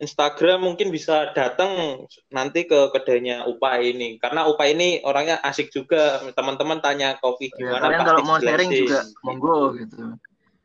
[0.00, 6.24] Instagram mungkin bisa datang nanti ke kedainya Upa ini karena Upa ini orangnya asik juga
[6.32, 9.96] teman-teman tanya kopi Ya, gimana kalian pasti kalau mau sharing juga monggo gitu.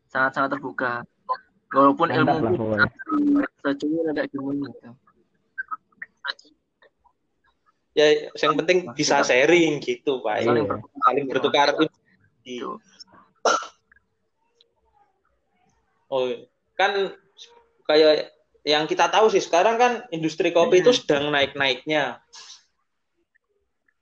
[0.07, 1.03] Sangat-sangat terbuka.
[1.75, 2.87] Walaupun Mantap ilmu lah
[4.15, 4.89] ada gimana gitu.
[7.95, 8.05] ya
[8.43, 10.47] yang penting bisa sharing gitu Pak Iya.
[10.51, 10.99] Saling bertukar.
[11.03, 11.67] saling bertukar
[12.45, 12.71] Gitu.
[16.07, 16.23] oh
[16.77, 16.91] kan
[17.89, 18.34] kayak
[18.65, 20.99] yang kita tahu sih sekarang kan industri kopi itu Hmm.
[20.99, 22.19] sedang naik-naiknya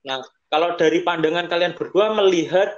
[0.04, 2.72] nah kalau dari pandangan kalian berdua melihat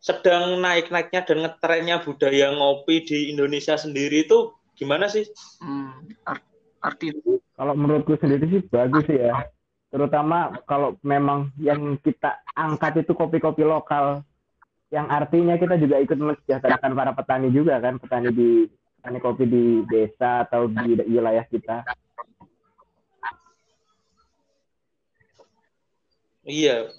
[0.00, 5.28] sedang naik-naiknya dan ngetrennya budaya ngopi di Indonesia sendiri itu gimana sih?
[5.60, 6.48] Hmm, art-
[6.80, 9.44] arti Kalau menurutku sendiri sih bagus sih ya.
[9.92, 14.24] Terutama kalau memang yang kita angkat itu kopi-kopi lokal.
[14.88, 18.00] Yang artinya kita juga ikut mensejahterakan para petani juga kan.
[18.00, 18.64] Petani di
[19.00, 21.88] petani kopi di desa atau di wilayah kita.
[26.44, 26.92] Iya,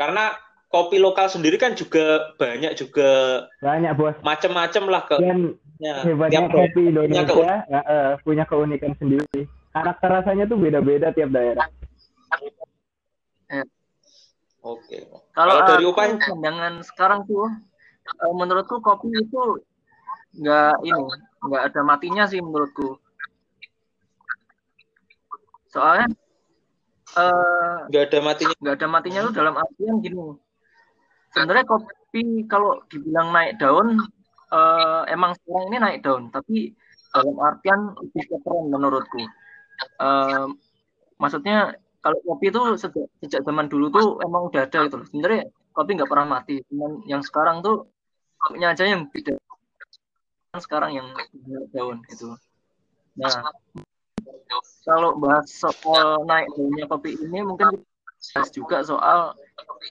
[0.00, 0.40] karena
[0.72, 4.16] kopi lokal sendiri kan juga banyak juga Banyak bos.
[4.24, 9.44] macam-macam lah ke Dan ya, hebatnya tiap kopi punya Indonesia eh, eh, punya keunikan sendiri.
[9.76, 11.68] Karakter rasanya tuh beda-beda tiap daerah.
[14.64, 15.04] Oke.
[15.36, 16.16] Kalau Kalau dari Upan?
[16.16, 17.52] pandangan sekarang tuh,
[18.08, 19.60] eh, menurutku kopi itu
[20.34, 21.04] nggak ini,
[21.44, 22.96] nggak ada matinya sih menurutku.
[25.72, 26.06] Soalnya
[27.18, 28.54] eh, Nggak ada matinya.
[28.62, 30.18] nggak ada matinya tuh dalam artian gini.
[31.34, 33.98] Sebenarnya kopi kalau dibilang naik daun,
[34.54, 36.72] eh, emang sekarang ini naik daun, tapi
[37.14, 39.20] dalam artian lebih ke tren menurutku.
[40.00, 40.46] Eh,
[41.18, 45.06] maksudnya kalau kopi itu sejak, sejak zaman dulu tuh emang udah ada gitu loh.
[45.10, 45.42] Sebenarnya
[45.74, 47.90] kopi nggak pernah mati, cuman yang sekarang tuh
[48.38, 49.34] kopinya aja yang beda.
[50.54, 51.08] Sekarang yang
[51.74, 52.38] daun gitu.
[53.18, 53.42] Nah,
[54.86, 57.82] kalau bahas soal naik daunnya kopi ini mungkin
[58.34, 59.90] bahas juga soal kopi.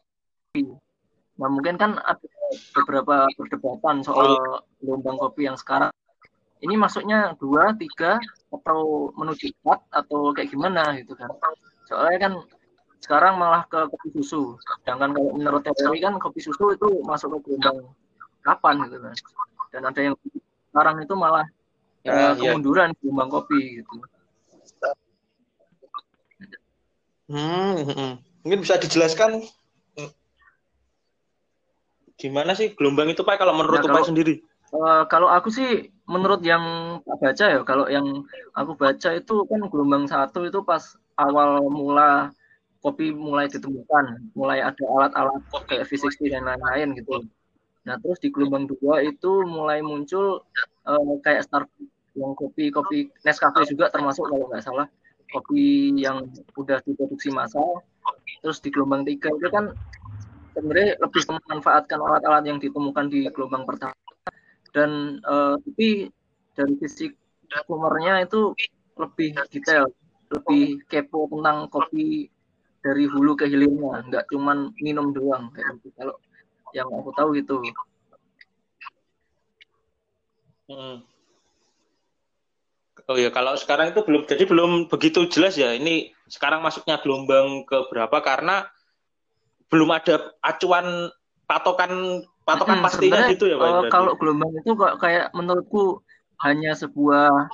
[1.34, 2.28] Nah, mungkin kan ada
[2.78, 5.92] beberapa perdebatan soal gelombang kopi yang sekarang.
[6.64, 11.28] Ini maksudnya dua, tiga, atau menuju empat, atau kayak gimana gitu kan.
[11.92, 12.34] Soalnya kan
[13.04, 14.56] sekarang malah ke kopi susu.
[14.80, 17.92] Sedangkan kalau menurut teori kan kopi susu itu masuk ke gelombang
[18.48, 19.16] kapan gitu kan.
[19.76, 20.16] Dan ada yang
[20.74, 21.46] sekarang itu malah
[22.04, 22.52] Ya, iya.
[22.52, 23.96] kemunduran gelombang kopi gitu.
[27.32, 28.14] Hmm, hmm, hmm.
[28.44, 29.40] mungkin bisa dijelaskan
[29.96, 30.12] hmm,
[32.20, 34.36] gimana sih gelombang itu Pak kalau menurut Ya, Upai kalau- sendiri?
[34.74, 35.70] Eh, kalau aku sih
[36.10, 38.26] menurut yang tak baca ya, kalau yang
[38.58, 40.82] aku baca itu kan gelombang satu itu pas
[41.16, 42.34] awal mula
[42.82, 47.22] kopi mulai ditemukan, mulai ada alat-alat kayak V60 dan lain-lain gitu.
[47.84, 50.44] Nah terus di gelombang dua itu mulai muncul
[50.88, 54.88] eh, kayak Starbucks yang kopi kopi Nescafe juga termasuk kalau nggak salah
[55.34, 57.82] kopi yang udah diproduksi massal.
[58.44, 59.72] Terus di gelombang tiga itu kan
[60.54, 63.96] sebenarnya lebih memanfaatkan alat-alat yang ditemukan di gelombang pertama
[64.74, 65.90] dan eh, tapi
[66.54, 67.10] dari sisi
[67.66, 68.54] konsumernya itu
[68.98, 69.90] lebih detail,
[70.34, 72.30] lebih kepo tentang kopi
[72.84, 75.94] dari hulu ke hilirnya, nggak cuman minum doang kayak gitu.
[75.96, 76.16] Kalau
[76.74, 77.58] yang aku tahu itu.
[80.68, 81.06] Hmm.
[83.10, 85.76] Oh ya, kalau sekarang itu belum jadi belum begitu jelas ya.
[85.76, 88.70] Ini sekarang masuknya gelombang ke berapa karena
[89.68, 91.12] belum ada acuan
[91.50, 93.90] patokan patokan Mm-mm, pastinya gitu ya Pak.
[93.92, 96.00] kalau gelombang itu kok kayak menurutku
[96.44, 97.52] hanya sebuah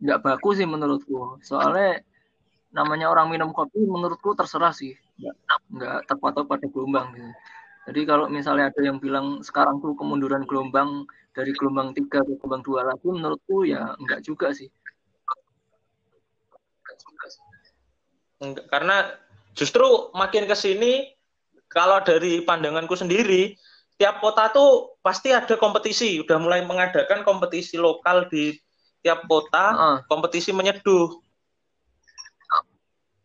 [0.00, 1.40] nggak baku sih menurutku.
[1.44, 2.00] Soalnya
[2.72, 5.36] namanya orang minum kopi menurutku terserah sih, nggak
[5.72, 7.32] nggak terpatok pada gelombang gitu.
[7.86, 12.62] Jadi kalau misalnya ada yang bilang sekarang tuh kemunduran gelombang dari gelombang tiga ke gelombang
[12.66, 14.66] dua lagi, menurutku ya enggak juga sih.
[18.42, 19.14] Enggak, karena
[19.54, 21.14] justru makin ke sini
[21.70, 23.54] kalau dari pandanganku sendiri
[23.96, 26.18] tiap kota tuh pasti ada kompetisi.
[26.20, 28.58] Udah mulai mengadakan kompetisi lokal di
[29.06, 31.22] tiap kota kompetisi menyeduh.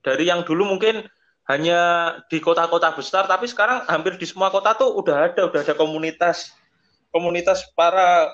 [0.05, 1.05] Dari yang dulu mungkin
[1.51, 1.79] hanya
[2.31, 6.55] di kota-kota besar tapi sekarang hampir di semua kota tuh udah ada udah ada komunitas
[7.11, 8.31] komunitas para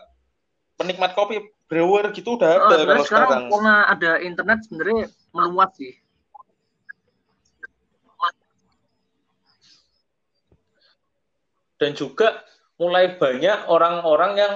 [0.78, 5.04] penikmat kopi brewer gitu udah ada Heeh, sebenarnya kalau sekarang sekarang karena ada internet sebenarnya
[5.34, 5.94] meluas sih.
[11.78, 12.42] dan juga
[12.82, 14.54] mulai banyak orang-orang yang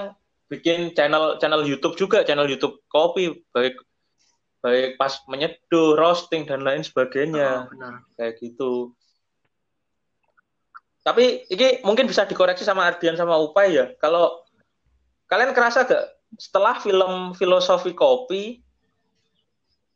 [0.50, 3.78] bikin channel channel YouTube juga channel YouTube kopi baik
[4.62, 7.94] baik pas menyeduh roasting dan lain sebagainya Heeh, benar.
[8.14, 8.94] kayak gitu
[11.02, 14.38] tapi ini mungkin bisa dikoreksi sama Ardian sama Upay ya kalau
[15.26, 16.06] kalian kerasa gak
[16.38, 18.62] setelah film filosofi kopi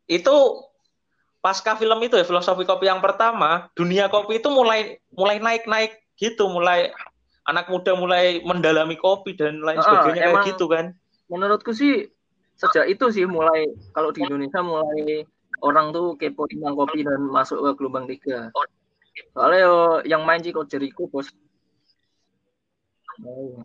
[0.06, 0.34] itu
[1.38, 6.50] pasca film itu ya filosofi kopi yang pertama, dunia kopi itu mulai mulai naik-naik gitu,
[6.50, 6.90] mulai
[7.46, 10.86] anak muda mulai mendalami kopi dan lain Ah, sebagainya kayak emang- gitu kan.
[11.26, 12.10] menurutku sih
[12.56, 15.24] sejak itu sih mulai kalau di Indonesia mulai
[15.60, 18.52] orang tuh kepo tentang kopi dan masuk ke gelombang tiga.
[19.32, 19.64] Soalnya
[20.04, 21.32] yang main Chico Jericho bos.
[23.24, 23.64] Oh,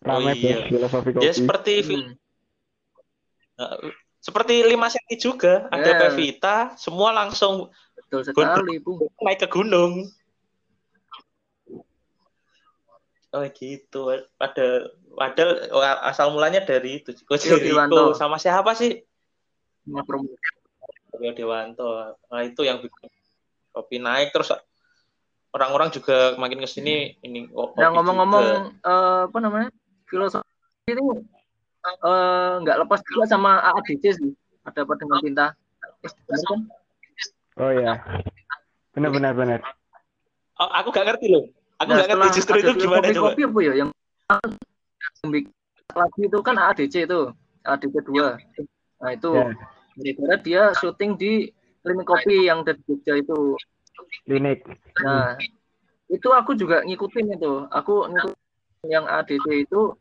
[0.00, 0.64] Rame iya.
[0.64, 1.24] bos filosofi kopi.
[1.24, 2.12] Ya seperti hmm.
[3.60, 3.76] eh,
[4.24, 6.00] seperti lima senti juga, ada Ya.
[6.08, 9.04] Pevita, semua langsung Betul sekali, Bu.
[9.20, 10.08] naik ke gunung.
[13.34, 14.02] Oh gitu.
[14.38, 15.50] Pada padahal
[16.04, 17.14] asal mulanya dari itu.
[17.14, 17.94] Chico Rio Dewanto.
[17.94, 19.00] Jericho sama siapa sih?
[19.86, 20.02] Sama.
[21.18, 22.18] Rio Dewanto.
[22.30, 23.08] Nah, itu yang bikin
[23.74, 24.54] kopi naik terus
[25.54, 28.46] orang-orang juga makin ke sini ini kopi Nah ngomong-ngomong
[28.82, 29.70] eh, apa namanya
[30.06, 30.46] filosofi
[30.90, 31.02] ini
[31.86, 34.30] eh, nggak lepas juga sama AADC sih.
[34.64, 35.46] Ada apa dengan cinta?
[37.60, 38.00] Oh iya.
[38.94, 39.60] Benar benar benar.
[40.58, 41.44] Oh, aku gak ngerti loh.
[41.82, 43.28] Aku Nah, gak ngerti setelah justru itu gimana filosofi coba.
[43.34, 43.90] kopi apa ya yang
[44.30, 44.52] yang
[45.94, 47.20] lagi itu kan AADC itu
[47.64, 49.52] AADC 2 nah itu Ya.
[49.94, 51.32] gara-gara dia syuting di
[51.84, 53.54] klinik kopi yang dari Jogja itu.
[54.26, 54.64] Klinik.
[55.04, 55.36] nah
[56.08, 57.68] itu aku juga ngikutin itu.
[57.68, 59.92] Aku ngikutin yang ADC itu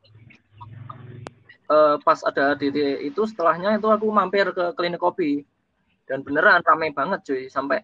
[1.69, 5.43] eh, pas ada ADC itu setelahnya itu aku mampir ke klinik kopi.
[6.07, 7.43] Dan beneran ramai banget cuy.
[7.51, 7.83] Sampai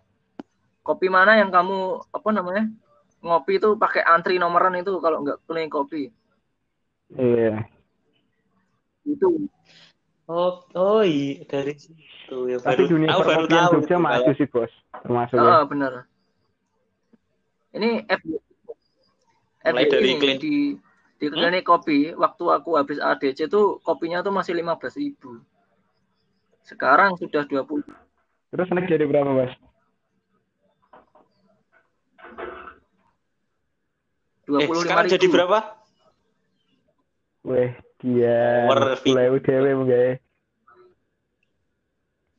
[0.82, 2.66] kopi mana yang kamu apa namanya
[3.20, 6.10] ngopi itu pakai antri nomoran itu kalau nggak klinik kopi
[7.10, 7.66] Iya.
[9.04, 9.28] itu
[10.30, 13.98] Oh, oh iya dari situ ya Tapi baru dunia aku baru perkopian tahu Jogja itu
[13.98, 14.74] maju kalau- sih bos.
[15.02, 15.50] Termasuk ya.
[15.50, 15.94] Ah, bener.
[17.74, 18.22] Ini F
[19.66, 20.56] Mulai FYI dari klin- di
[21.18, 21.34] di Hmm?
[21.34, 25.42] klinik kopi waktu aku habis ADC tuh kopinya tuh masih 15.000.
[26.62, 27.82] Sekarang sudah 20
[28.50, 29.54] Terus naik jadi berapa bos?
[34.46, 35.60] 25 Eh, sekarang jadi berapa?
[37.50, 38.38] Weh, dia
[39.02, 39.98] mulai UDW mungkin.
[39.98, 40.14] ya.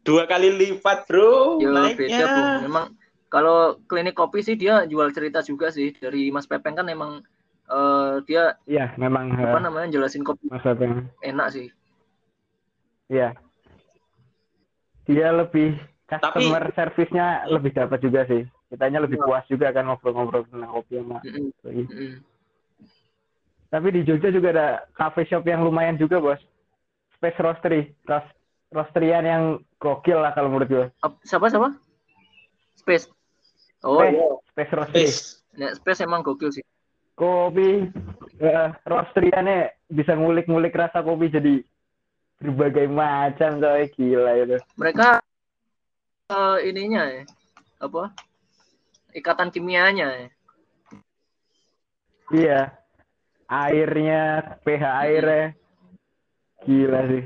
[0.07, 1.59] Dua kali lipat, bro.
[1.59, 1.99] Ya naiknya.
[1.99, 2.43] beda, Bu.
[2.65, 2.85] Memang
[3.27, 7.27] kalau klinik kopi sih dia jual cerita juga sih dari Mas Pepeng kan emang
[7.67, 11.11] eh, dia Iya, memang apa eh, namanya jelasin kopi Mas Apeng.
[11.27, 11.67] enak sih.
[13.11, 13.35] Iya.
[15.11, 15.75] Dia lebih
[16.07, 18.47] customer service-nya lebih dapat juga sih.
[18.71, 19.27] Kitanya lebih Iya.
[19.27, 21.85] puas juga kan ngobrol-ngobrol tentang kopi sama Mm-mm, lagi.
[23.71, 26.43] Tapi di Jogja juga ada cafe shop yang lumayan juga, Bos.
[27.15, 27.95] Space Roastery.
[28.03, 28.27] Ros
[28.71, 29.43] roasterian yang
[29.83, 30.87] gokil lah kalau menurut gue.
[31.03, 31.75] Ap- Siapa siapa?
[32.79, 33.11] Space.
[33.83, 35.07] Oh Space, iya, Space Roastery.
[35.07, 35.19] Wis.
[35.59, 36.65] Nah, Space emang gokil sih.
[37.19, 37.91] Kopi
[38.41, 41.61] eh, roasteriannya bisa ngulik-ngulik rasa kopi jadi
[42.41, 44.57] berbagai macam coy gila itu.
[44.81, 45.21] mereka
[46.33, 47.23] eh, ininya ya
[47.77, 48.17] apa
[49.13, 50.29] ikatan kimianya ya.
[52.31, 52.61] Iya.
[53.51, 55.59] Airnya, pH airnya
[56.65, 57.25] gila sih.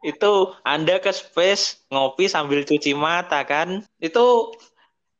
[0.00, 3.84] Itu Anda ke space ngopi sambil cuci mata kan?
[4.00, 4.56] Itu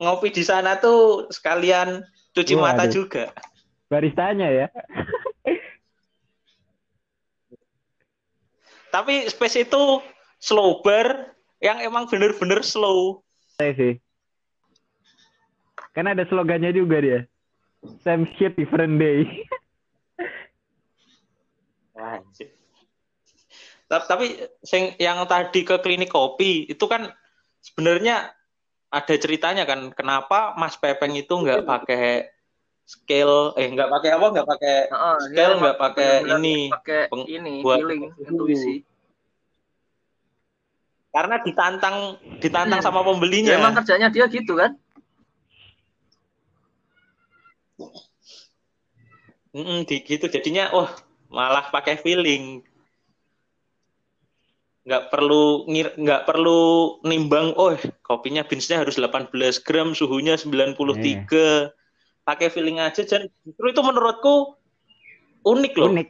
[0.00, 2.00] ngopi di sana tuh sekalian
[2.32, 2.64] cuci Waduh.
[2.64, 3.28] mata juga.
[3.92, 4.66] Baristanya ya.
[8.94, 10.02] Tapi space itu
[10.42, 13.22] slow bar yang emang bener-bener slow.
[13.60, 14.00] Saya sih.
[15.92, 17.29] Kan ada slogannya juga dia.
[18.04, 19.24] Same shit different day.
[21.96, 22.52] Anjir.
[23.88, 27.08] Ta- Tapi sing yang tadi ke klinik kopi itu kan
[27.60, 28.30] sebenarnya
[28.90, 32.28] ada ceritanya kan kenapa Mas Pepeng itu nggak pakai
[32.84, 37.54] scale eh nggak pakai apa nggak pakai dia Scale nggak pakai ini, pakai peng- ini
[37.62, 38.74] buat- feeling intuisi.
[41.10, 43.54] karena ditantang ditantang sama Ya, pembelinya.
[43.58, 44.78] emang kerjanya dia gitu kan.
[49.50, 50.90] Mm-mm, di- gitu jadinya wah
[51.30, 52.62] malah pakai feeling
[54.80, 61.70] nggak perlu ngir nggak perlu nimbang oh kopinya beansnya harus 18 gram suhunya 93
[62.24, 64.56] pakai feeling aja dan justru itu menurutku
[65.44, 66.08] unik loh Unik.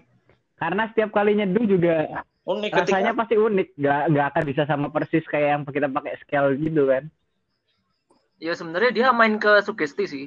[0.61, 3.69] Karena setiap kali nyeduh juga unik rasanya ketika pasti unik.
[3.81, 7.09] Nggak, nggak akan bisa sama persis kayak yang kita pakai scale gitu kan.
[8.37, 10.25] Ya sebenarnya dia main ke sugesti sih.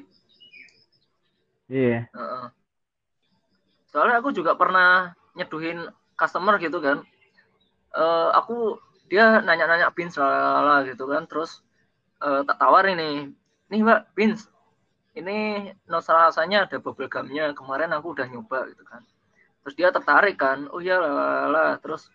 [1.73, 2.05] Iya.
[2.13, 2.45] Heeh.
[3.89, 7.01] Soalnya aku juga pernah nyeduhin customer gitu kan.
[7.97, 8.77] Eh aku
[9.09, 11.61] dia nanya-nanya pins lah gitu kan, terus
[12.21, 13.17] eh, tak tawarin nih,
[13.69, 14.49] nih mbak pins,
[15.13, 19.05] ini nusa rasanya ada bubble gumnya, kemarin aku udah nyoba gitu kan.
[19.61, 20.97] Terus dia tertarik kan, oh iya
[21.53, 21.77] lah.
[21.83, 22.09] terus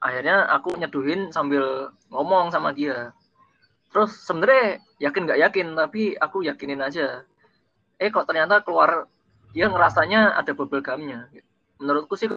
[0.00, 3.16] akhirnya aku nyeduhin sambil ngomong sama dia
[3.90, 7.24] terus sebenarnya yakin nggak yakin tapi aku yakinin aja
[7.96, 9.08] eh kok ternyata keluar
[9.56, 11.28] dia ngerasanya ada bubble gumnya.
[11.80, 12.28] Menurutku sih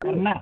[0.00, 0.32] karena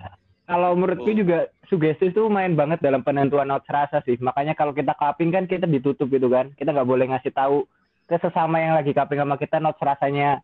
[0.47, 1.17] kalau menurutku Oh.
[1.17, 4.19] juga sugesti itu main banget dalam penentuan notes rasa sih.
[4.19, 6.51] Makanya kalau kita cupping kan kita ditutup gitu kan.
[6.59, 7.63] Kita nggak boleh ngasih tahu
[8.11, 10.43] ke sesama yang lagi cupping sama kita notes rasanya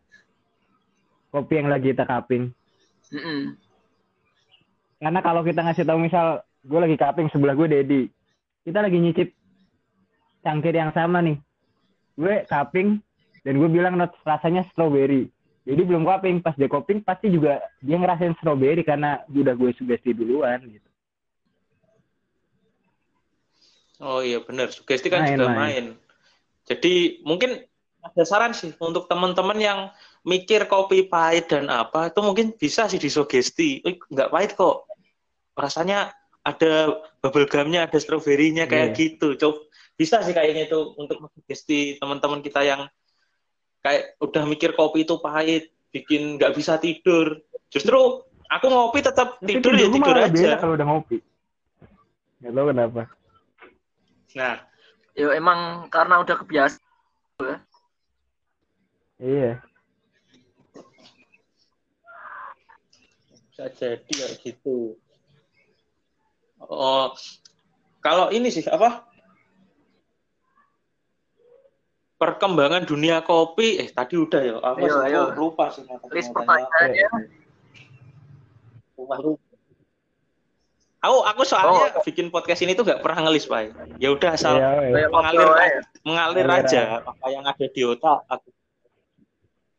[1.28, 2.48] kopi yang lagi kita cupping
[3.12, 3.52] Mm-mm.
[4.96, 8.02] karena kalau kita ngasih tahu misal gue lagi cupping sebelah gue Dedi.
[8.64, 9.28] Kita lagi nyicip
[10.40, 11.36] cangkir yang sama nih.
[12.16, 13.00] Gue cupping
[13.48, 13.96] dan gue bilang
[14.28, 15.32] rasanya strawberry
[15.64, 20.12] jadi belum cupping pas dia cupping pasti juga dia ngerasain strawberry karena udah gue sugesti
[20.12, 20.84] duluan gitu
[23.98, 25.58] Oh iya benar, sugesti kan Main, juga main.
[25.58, 25.84] main.
[26.70, 27.66] Jadi mungkin
[27.98, 29.80] ada saran sih untuk teman-teman yang
[30.22, 33.82] mikir kopi pahit dan apa itu mungkin bisa sih disugesti.
[33.82, 34.86] Eh, nggak pahit kok.
[35.58, 36.14] Rasanya
[36.46, 38.98] ada bubble gumnya, ada stroberinya kayak Iya.
[39.02, 39.34] gitu.
[39.34, 39.66] Coba
[39.98, 42.86] bisa sih kayaknya itu untuk sugesti teman-teman kita yang
[43.88, 47.40] kayak udah mikir kopi itu pahit, bikin nggak bisa tidur.
[47.72, 50.32] Justru aku ngopi tetap Tapi tidur ya tidur malah aja.
[50.32, 51.18] beda kalau udah ngopi
[52.40, 53.02] nggak tahu kenapa
[54.36, 54.60] Nah,
[55.16, 57.58] ya emang karena udah kebiasaan
[59.18, 59.58] iya
[63.48, 64.94] bisa jadi kayak gitu.
[66.62, 67.10] Oh,
[67.98, 69.07] kalau ini sih apa?
[72.18, 75.22] Perkembangan dunia kopi, eh tadi udah ya, aku Ayo, ayo.
[75.38, 75.86] lupa sih.
[76.10, 76.66] list tanya apa.
[76.66, 77.06] pertanyaannya
[78.98, 79.46] Lupa, lupa.
[80.98, 83.70] Aku aku soalnya bikin podcast ini tuh gak pernah ngelis, Pak.
[83.96, 85.06] Ya udah asal Iya, iya.
[85.06, 85.80] mengalir aja.
[86.02, 88.48] mengalir Mengalir aja apa yang ada di otak aku.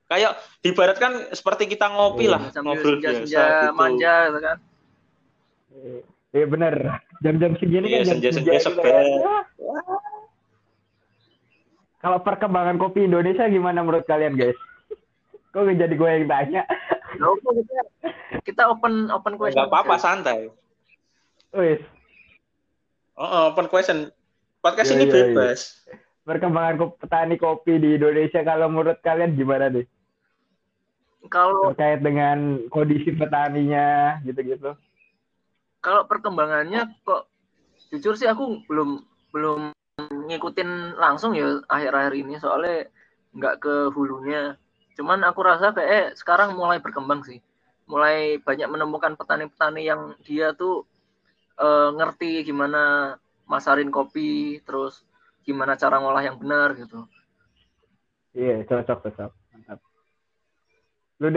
[0.07, 0.31] Kayak
[0.63, 2.33] dibaratkan seperti kita ngopi Iya.
[2.33, 3.75] lah, sambil ngobrol senja-senja biasa gitu.
[3.75, 4.57] manja gitu kan
[6.29, 6.75] Iya bener.
[7.19, 8.95] Jam-jam segini Iya, kan jam senja-senja senja gitu seger.
[8.95, 9.43] kan.
[11.99, 14.55] Kalau perkembangan kopi Indonesia gimana menurut kalian guys?
[15.51, 16.61] Kok jadi gue yang tanya?
[17.19, 17.81] Ya kita,
[18.45, 20.47] kita open open question Enggak apa-apa santai.
[21.51, 21.81] Wis,
[23.19, 24.13] Oh, oh, open question.
[24.63, 25.23] Podcast Iya, ini iya, iya.
[25.35, 25.59] bebas.
[26.23, 29.83] perkembangan petani kopi di Indonesia kalau menurut kalian gimana nih?
[31.27, 34.71] kalau Terkait dengan kondisi petaninya gitu-gitu.
[35.79, 37.27] kalau perkembangannya kok
[37.89, 39.71] jujur sih aku belum belum
[40.07, 42.87] ngikutin langsung ya akhir-akhir ini soalnya
[43.35, 44.55] nggak ke hulunya
[44.95, 47.39] cuman aku rasa kayak eh, sekarang mulai berkembang sih
[47.89, 50.85] mulai banyak menemukan petani-petani yang dia tuh
[51.59, 53.15] eh, ngerti gimana
[53.49, 55.03] masarin kopi terus
[55.43, 57.09] gimana cara ngolah yang benar gitu
[58.37, 59.31] Iya, cocok cocok.
[59.53, 59.79] Mantap.
[61.19, 61.29] Lu?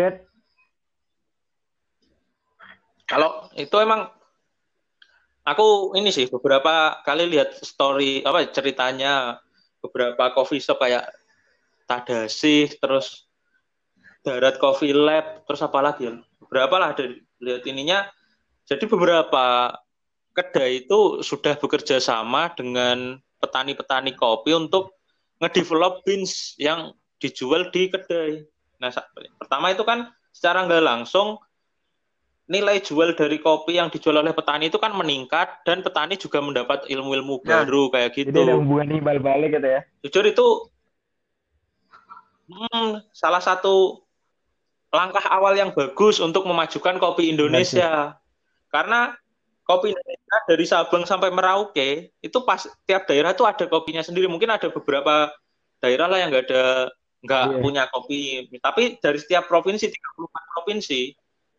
[3.09, 4.09] Kalau itu emang
[5.43, 9.43] aku ini sih beberapa kali lihat story apa ceritanya
[9.83, 11.11] beberapa coffee shop kayak
[11.87, 13.27] Tadasih terus
[14.23, 16.15] Darat Coffee Lab terus apa lagi ya?
[16.39, 17.11] Beberapa lah ada
[17.43, 18.07] lihat ininya.
[18.71, 19.75] Jadi beberapa
[20.33, 24.95] kedai itu sudah bekerja sama dengan petani-petani kopi untuk
[25.43, 28.47] ngedevelop beans yang dijual di kedai.
[28.79, 28.95] Nah,
[29.43, 31.43] pertama itu kan secara nggak langsung
[32.51, 36.91] nilai jual dari kopi yang dijual oleh petani itu kan meningkat dan petani juga mendapat
[36.91, 38.35] ilmu-ilmu Nah, baru kayak gitu.
[38.35, 39.81] Jadi ada hubungan imbal balik gitu ya.
[40.03, 40.47] Jujur itu
[42.51, 44.03] hmm, salah satu
[44.93, 48.19] langkah awal yang bagus untuk memajukan kopi Indonesia.
[48.69, 49.15] Karena
[49.63, 54.27] kopi Indonesia dari Sabang sampai Merauke itu pas tiap daerah itu ada kopinya sendiri.
[54.27, 55.31] Mungkin ada beberapa
[55.79, 56.65] daerah lah yang nggak ada
[57.23, 57.59] nggak Iya.
[57.63, 58.51] punya kopi.
[58.59, 61.01] Tapi dari setiap provinsi 34 provinsi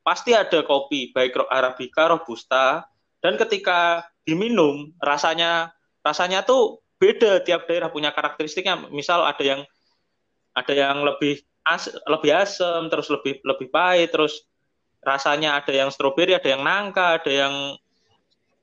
[0.03, 2.85] pasti ada kopi baik arabica, robusta
[3.23, 5.71] dan ketika diminum rasanya
[6.03, 8.87] rasanya tuh beda tiap daerah punya karakteristiknya.
[8.91, 9.61] Misal ada yang
[10.55, 14.43] ada yang lebih as, lebih asam, terus lebih lebih pahit, terus
[15.03, 17.55] rasanya ada yang stroberi, ada yang nangka, ada yang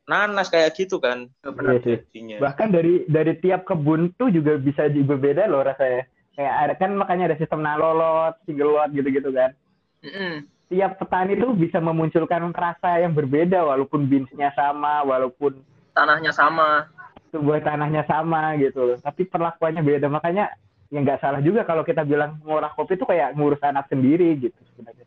[0.08, 1.28] nanas kayak gitu kan.
[1.44, 2.00] Iya.
[2.00, 2.36] Jadinya.
[2.40, 6.08] Bahkan dari dari tiap kebun tuh juga bisa juga beda loh rasanya.
[6.34, 9.52] Kayak ada kan makanya ada sistem nalolot, single lot gitu-gitu kan.
[10.00, 10.48] Mm-mm.
[10.70, 15.58] Tiap petani tuh bisa memunculkan rasa yang berbeda walaupun beansnya sama, walaupun
[15.92, 16.86] tanahnya sama
[17.34, 18.98] sebuah tanahnya sama gitu loh.
[19.02, 20.06] Tapi perlakuannya beda.
[20.06, 20.54] Makanya
[20.90, 24.58] ya nggak salah juga kalau kita bilang ngolah kopi itu kayak ngurus anak sendiri gitu
[24.74, 25.06] sebenarnya.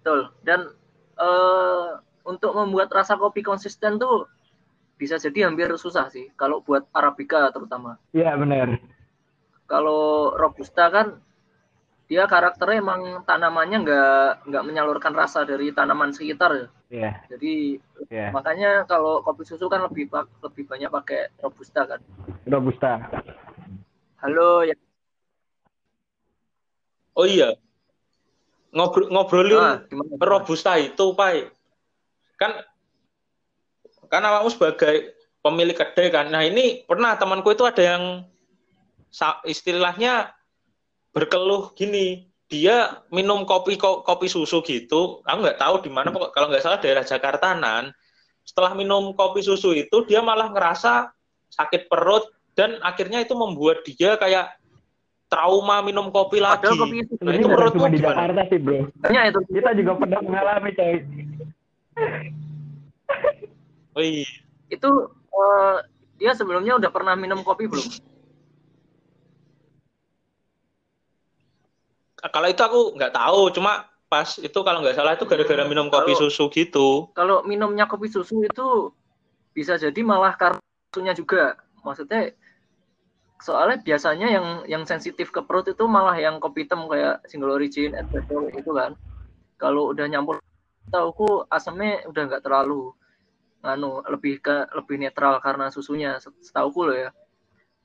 [0.00, 0.60] betul dan
[1.20, 1.88] eh,
[2.26, 4.26] untuk membuat rasa kopi konsisten tuh
[4.98, 8.80] bisa jadi hampir susah sih kalau buat arabica terutama Iya benar.
[9.70, 11.20] kalau robusta kan
[12.10, 16.66] dia karakternya emang tanamannya nggak nggak menyalurkan rasa dari tanaman sekitar ya.
[16.90, 17.78] Iya, Jadi
[18.10, 18.34] iya.
[18.34, 20.10] makanya kalau kopi susu kan lebih
[20.42, 22.02] lebih banyak pakai robusta kan.
[22.50, 22.98] Robusta.
[24.18, 24.74] Halo ya.
[27.14, 27.54] Oh iya.
[28.74, 30.18] Ngobro ngobrolin Ah, gimana?
[30.18, 31.54] robusta itu, Pak.
[32.34, 32.58] Kan
[34.10, 35.14] kan awakmu sebagai
[35.46, 36.26] pemilik kedai kan.
[36.26, 38.26] Nah, ini pernah temanku itu ada yang
[39.46, 40.34] istilahnya
[41.10, 42.26] berkeluh gini.
[42.50, 45.22] Dia minum kopi ko- kopi susu gitu.
[45.22, 47.94] Aku nggak tahu di mana pokok- kalau nggak salah daerah Jakartanan.
[48.42, 51.14] Setelah minum kopi susu itu dia malah ngerasa
[51.46, 52.26] sakit perut
[52.58, 54.50] dan akhirnya itu membuat dia kayak
[55.30, 56.66] trauma minum kopi lagi.
[56.66, 58.14] Padahal kopi susu Nah, Ini itu bukan menurutmu cuma di gimana?
[58.18, 58.78] Jakarta sih, bro.
[58.98, 59.40] banyak itu.
[59.54, 60.94] Kita juga pernah mengalami, coy.
[63.94, 64.26] Oh iya.
[64.66, 64.90] Itu
[65.30, 65.76] eh,
[66.18, 67.86] dia sebelumnya udah pernah minum kopi belum?
[72.28, 76.12] Kalau itu aku nggak tahu, cuma pas itu kalau nggak salah itu gara-gara minum kopi
[76.12, 77.08] Kalau- susu gitu.
[77.16, 78.92] Kalau minumnya kopi susu itu
[79.56, 80.60] bisa jadi malah karena
[80.92, 81.56] susunya juga.
[81.80, 82.36] Maksudnya
[83.40, 87.96] soalnya biasanya yang yang sensitif ke perut itu malah yang kopi hitam kayak single origin,
[87.96, 88.92] espresso itu kan.
[89.56, 90.42] Kalau udah nyampur
[90.92, 92.92] tauku asamnya udah nggak terlalu
[93.64, 97.10] nganu lebih ke lebih netral karena susunya setauku loh ya.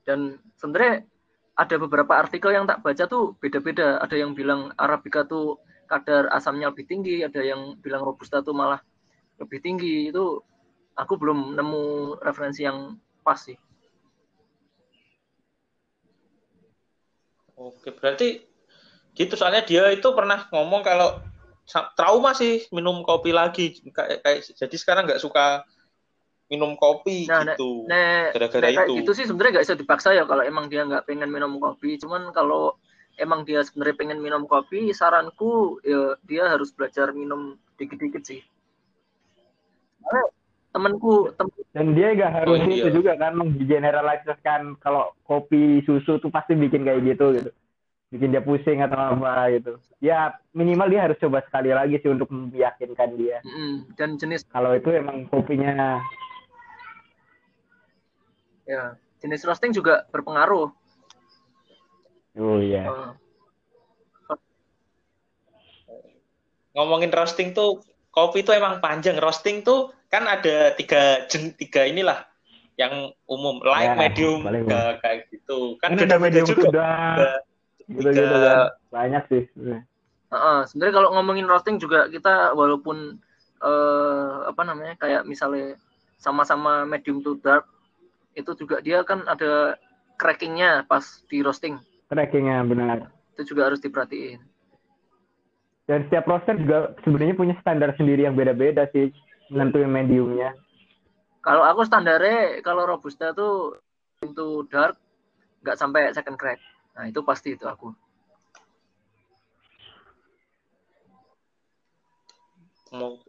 [0.03, 1.07] Dan sebenarnya
[1.56, 4.03] ada beberapa artikel yang tak baca tuh beda-beda.
[4.03, 8.84] Ada yang bilang Arabica tuh kadar asamnya lebih tinggi, ada yang bilang Robusta tuh malah
[9.39, 10.12] lebih tinggi.
[10.12, 10.43] Itu
[10.99, 11.84] aku belum nemu
[12.20, 13.56] referensi yang pas sih.
[17.56, 18.43] Oke, berarti
[19.16, 21.24] gitu soalnya dia itu pernah ngomong kalau
[21.95, 25.64] trauma sih minum kopi lagi kayak, kayak jadi sekarang nggak suka
[26.45, 27.89] minum kopi Nah, gitu.
[27.89, 29.01] Nek, Gara-gara itu.
[29.01, 31.97] gitu sih sebenarnya nggak bisa dipaksa ya kalau emang dia nggak pengen minum kopi.
[31.97, 32.77] Cuman kalau
[33.17, 38.41] emang dia sebenarnya pengen minum kopi, saranku ya dia harus belajar minum dikit-dikit sih.
[40.05, 40.21] Karena
[40.69, 42.93] temanku, tem Dan dia gak harus Oh, itu iya.
[42.93, 47.51] juga kan menggeneralisasikan kalau kopi susu tuh pasti bikin kayak gitu gitu.
[48.13, 49.75] Bikin dia pusing atau apa gitu.
[49.99, 53.41] Ya minimal dia harus coba sekali lagi sih untuk meyakinkan dia.
[53.43, 55.99] mm, dan jenis Kalau itu emang kopinya
[58.66, 60.70] ya jenis roasting juga berpengaruh.
[62.36, 62.84] Oh iya.
[62.86, 63.11] Eh,
[66.76, 67.80] Ngomongin roasting tuh
[68.11, 69.16] kopi tuh emang panjang.
[69.16, 72.28] Roasting tuh kan ada tiga jen, tiga inilah
[72.76, 75.80] yang umum light, Ya, medium, paling kayak, kayak gitu.
[75.80, 76.61] Kan Kan ada medium juga.
[76.68, 76.93] sudah
[77.80, 78.57] Tiga- gitu-gitu kan.
[78.91, 79.43] Banyak sih.
[80.26, 83.16] Heeh, sebenarnya kalau ngomongin roasting juga kita walaupun
[83.63, 85.80] eh, apa namanya kayak misalnya
[86.20, 87.63] sama-sama medium to dark
[88.36, 89.79] itu juga dia kan ada
[90.19, 93.09] crackingnya pas di roasting Trackingnya benar.
[93.33, 94.39] itu juga harus diperhatiin.
[95.86, 99.09] Dan setiap roaster juga sebenarnya punya standar sendiri yang beda-beda sih
[99.49, 100.53] nentuin mediumnya.
[101.45, 103.77] Kalau aku standarnya kalau robusta tuh
[104.25, 104.97] into dark
[105.61, 106.57] nggak sampai second crack.
[106.97, 107.93] Nah itu pasti itu aku.
[112.93, 113.19] Mau-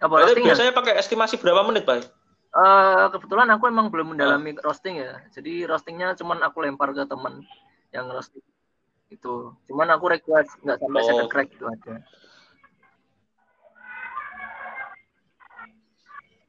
[0.00, 0.32] Apa ya?
[0.32, 2.19] biasanya pakai estimasi berapa menit, Pak?
[2.50, 5.22] Eh, kebetulan aku emang belum mendalami roasting ya.
[5.30, 7.46] Jadi roastingnya cuman aku lempar ke teman
[7.94, 8.42] yang roasting
[9.06, 9.54] itu.
[9.70, 11.06] Cuman aku request nggak sampai Oh.
[11.06, 12.02] second crack itu aja.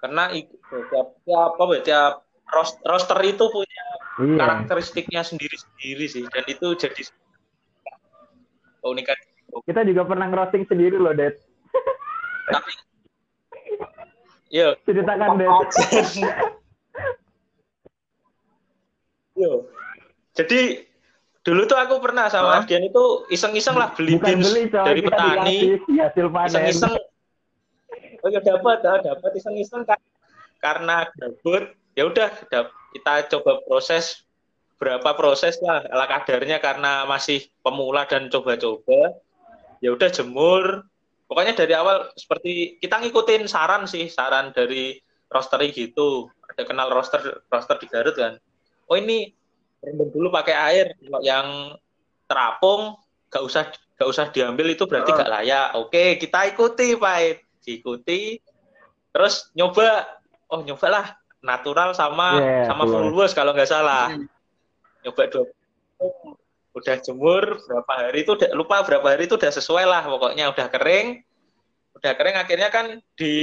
[0.02, 2.14] Karena tiap tiap apa ya, tiap
[2.50, 3.86] roast, roaster itu punya
[4.18, 4.38] Iya.
[4.42, 7.02] karakteristiknya sendiri-sendiri sih dan itu jadi
[8.82, 9.18] keunikan.
[9.70, 11.38] Kita juga pernah ngerosting sendiri loh, Det.
[12.50, 12.72] Tapi
[14.52, 15.48] Yo, Ceritakan, Det.
[19.40, 19.64] yo.
[20.36, 20.84] Jadi
[21.42, 22.68] dulu tuh aku pernah sama Hah?
[22.68, 24.84] Ardian itu iseng-iseng lah beli Bukan beans beli, coy.
[24.84, 25.58] dari Kita petani.
[26.52, 26.94] Iseng-iseng.
[28.22, 29.98] Oh ya dapat, ah, dapat iseng-iseng kan
[30.62, 31.72] karena gabut.
[31.96, 32.30] Ya udah
[32.92, 34.28] kita coba proses
[34.80, 39.16] berapa proses lah ala kadarnya karena masih pemula dan coba-coba.
[39.80, 40.91] Ya udah jemur.
[41.32, 45.00] Pokoknya dari awal seperti kita ngikutin saran sih, saran dari
[45.32, 46.28] roastery gitu.
[46.52, 48.36] Ada kenal roaster roaster di Garut kan.
[48.92, 49.32] Oh ini
[49.80, 50.92] rendam dulu pakai air.
[51.00, 51.48] Kalau yang
[52.28, 53.00] terapung
[53.32, 55.18] gak usah gak usah diambil itu berarti Oh.
[55.24, 55.68] gak layak.
[55.80, 57.48] Oke, kita ikuti, Pak.
[57.64, 58.36] Diikuti.
[59.16, 60.04] Terus nyoba,
[60.52, 64.12] oh nyobalah natural sama Yeah, sama full wash kalau nggak salah.
[64.12, 64.28] Hmm.
[65.08, 65.48] Nyoba dua
[66.72, 70.68] udah jemur berapa hari itu udah lupa berapa hari itu udah sesuai lah pokoknya udah
[70.72, 71.20] kering
[71.96, 73.36] udah kering akhirnya kan di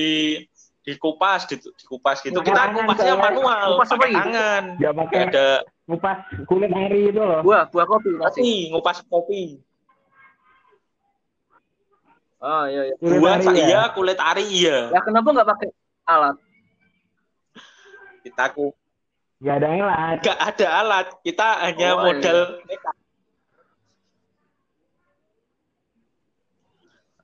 [0.81, 3.25] dikupas di, dikupas gitu Pakai kita tangan, kupasnya coy.
[3.29, 4.19] manual Kupas pakai gitu?
[4.19, 5.49] tangan Gak pakai ada
[5.85, 7.41] ngupas kulit hari itu loh.
[7.41, 8.41] Buah, buah kopi masih.
[8.41, 9.43] kopi ngupas kopi
[12.39, 12.95] Oh iya iya.
[12.97, 13.67] Kulit Buah ari ya?
[13.67, 14.79] iya, kulit ari iya.
[14.95, 15.69] Ya kenapa nggak pakai
[16.07, 16.37] alat?
[18.23, 18.71] Kita aku
[19.39, 20.17] Nggak ada alat.
[20.19, 22.95] nggak ada alat, kita hanya Oh, modal nekat.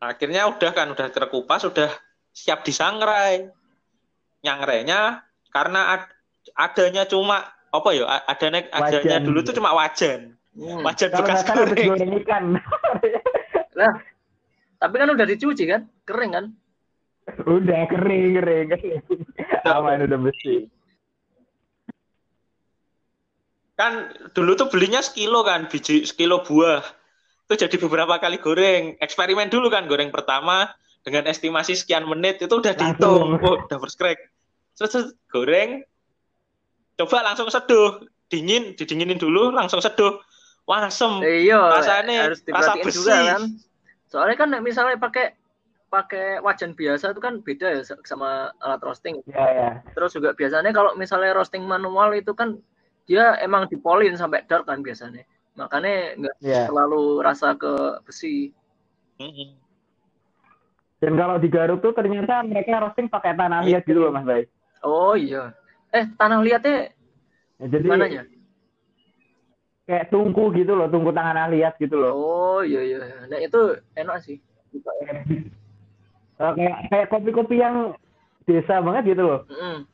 [0.04, 1.88] Akhirnya udah kan, udah terkupas, udah
[2.34, 3.48] siap disangrai.
[4.44, 6.12] Nyangrainya karena ad-
[6.52, 8.04] adanya cuma apa ya?
[8.28, 9.24] Adanya adanya Wajan.
[9.24, 10.36] dulu tuh cuma wajan.
[10.52, 10.84] Hmm.
[10.84, 11.88] Wajan Kalau bekas goreng.
[11.88, 12.44] goreng ikan.
[14.84, 16.46] Tapi kan udah dicuci kan, kering kan?
[17.48, 19.00] udah kering, kering, kering.
[19.64, 20.68] Aman udah bersih.
[23.80, 26.84] Kan dulu tuh belinya sekilo kan, biji sekilo buah.
[27.44, 28.96] Itu jadi beberapa kali goreng.
[29.00, 30.72] Eksperimen dulu kan, goreng pertama
[31.04, 33.36] dengan estimasi sekian menit itu udah dihitung.
[33.44, 34.16] Oh, udah first-crack.
[34.74, 35.84] Terus, terus goreng,
[36.96, 38.00] coba langsung seduh.
[38.32, 40.18] Dingin, didinginin dulu, langsung seduh.
[40.64, 41.20] Wah, asem.
[41.20, 42.96] Iya, Rasanya harus rasa besi.
[43.04, 43.42] juga kan.
[44.08, 45.36] Soalnya kan misalnya pakai
[45.92, 49.22] pakai wajan biasa itu kan beda ya sama alat roasting.
[49.30, 49.70] Ya ya.
[49.94, 52.58] Terus juga biasanya kalau misalnya roasting manual itu kan
[53.04, 55.22] dia emang dipolin sampai dark kan biasanya.
[55.54, 56.66] Makanya nggak Ya.
[56.66, 58.50] terlalu rasa ke besi.
[60.98, 64.42] Dan kalau di Garut tuh ternyata mereka roasting pakai tanah liat gitu loh Mas Bay.
[64.82, 65.54] Oh iya.
[65.94, 66.90] Eh tanah liatnya
[67.62, 68.22] Ya, jadi gimana ya?
[69.86, 72.12] kayak tungku gitu loh, tungku tangan liat gitu loh.
[72.18, 72.98] Oh iya iya.
[73.30, 74.42] Nah itu enak sih.
[76.34, 77.94] Eh, kayak kayak kopi-kopi yang
[78.42, 79.40] desa banget gitu loh.
[79.46, 79.86] Mm.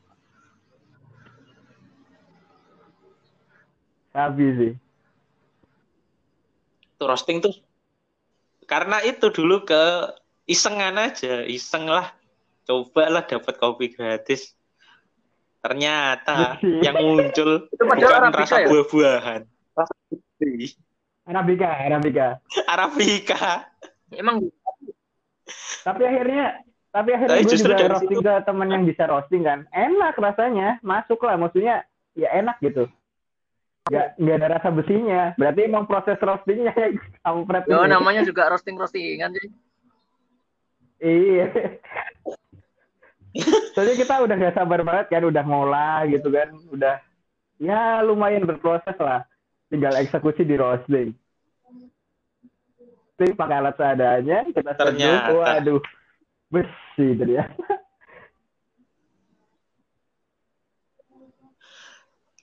[4.11, 4.71] Sabi sih.
[7.01, 7.49] Tuh roasting tuh
[8.69, 9.83] karena itu dulu ke
[10.45, 12.13] isengan aja, iseng lah.
[12.63, 14.53] Coba lah dapat kopi gratis.
[15.59, 16.79] Ternyata Bersih.
[16.79, 18.67] yang muncul Itu bukan Arabica rasa ya?
[18.69, 19.41] buah-buahan.
[19.75, 20.77] Rasa putih.
[21.25, 22.27] Arabica, Arabica.
[22.69, 23.45] Arabica.
[24.13, 24.45] Emang
[25.87, 29.41] Tapi akhirnya tapi akhirnya Tapi gue justru juga roasting situ- ke temen yang bisa roasting
[29.41, 29.59] kan.
[29.73, 31.35] Enak rasanya, masuk lah.
[31.35, 31.83] Maksudnya
[32.13, 32.87] ya enak gitu.
[33.89, 35.33] Gak, nggak ada rasa besinya.
[35.41, 36.75] Berarti emang proses roastingnya
[37.25, 37.89] kamu prep yo ini.
[37.89, 39.49] namanya juga roasting roastingan sih.
[41.01, 41.49] Iya.
[43.73, 47.01] Soalnya kita udah gak sabar banget kan, udah ngolah gitu kan, udah
[47.57, 49.25] ya lumayan berproses lah.
[49.73, 51.09] Tinggal eksekusi di roasting.
[53.17, 55.81] Roasting pakai alat seadanya, kita seduh, waduh,
[56.53, 57.80] besi ternyata.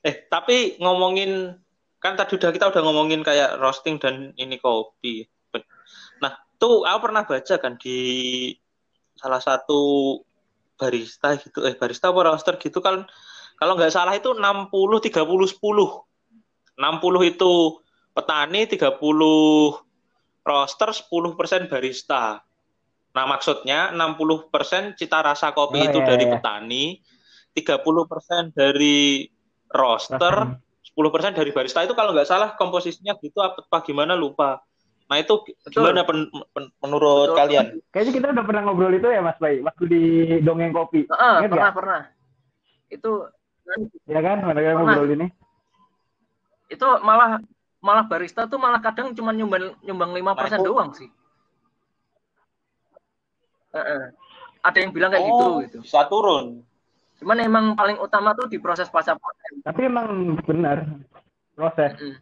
[0.08, 1.52] Eh, tapi ngomongin
[2.00, 5.28] kan tadi udah kita udah ngomongin kayak roasting dan ini kopi.
[6.24, 8.00] Nah, tuh aku pernah baca kan di
[9.18, 10.16] salah satu
[10.80, 13.04] barista gitu, eh barista apa roaster gitu kan
[13.58, 14.70] kalau nggak salah itu 60
[15.02, 16.06] 30 10.
[16.78, 17.52] 60 itu
[18.14, 19.82] petani, 30
[20.46, 22.40] roaster, 10% barista.
[23.12, 26.32] Nah, maksudnya 60% cita rasa kopi Oh, itu iya, dari iya.
[26.38, 26.84] petani,
[27.50, 29.26] 30% dari
[29.68, 30.34] roaster,
[30.82, 34.60] 10% dari barista itu kalau nggak salah komposisinya gitu apa, apa gimana lupa.
[35.08, 37.38] Nah itu gimana pen- pen- menurut Betul.
[37.38, 37.66] kalian?
[37.88, 40.02] Kayaknya kita udah pernah ngobrol itu ya Mas Bay, waktu di
[40.40, 41.08] Dongeng Kopi.
[41.08, 41.76] Ah, Ingat pernah nggak?
[41.76, 42.02] pernah.
[42.88, 43.12] Itu
[44.08, 44.80] Ya kan, mereka Pernah.
[44.80, 45.28] ngobrol ini.
[46.68, 47.40] itu malah
[47.80, 51.08] malah barista tuh malah kadang cuma nyumbang nyumbang lima persen Nah, itu- doang sih.
[53.72, 54.02] Heeh.
[54.64, 55.78] Ada yang bilang kayak gitu Oh, gitu.
[55.80, 56.60] bisa turun.
[57.18, 59.52] Cuman emang paling utama tuh di proses pasca panen.
[59.66, 60.86] Tapi emang benar
[61.58, 61.92] proses.
[61.98, 62.16] Mm.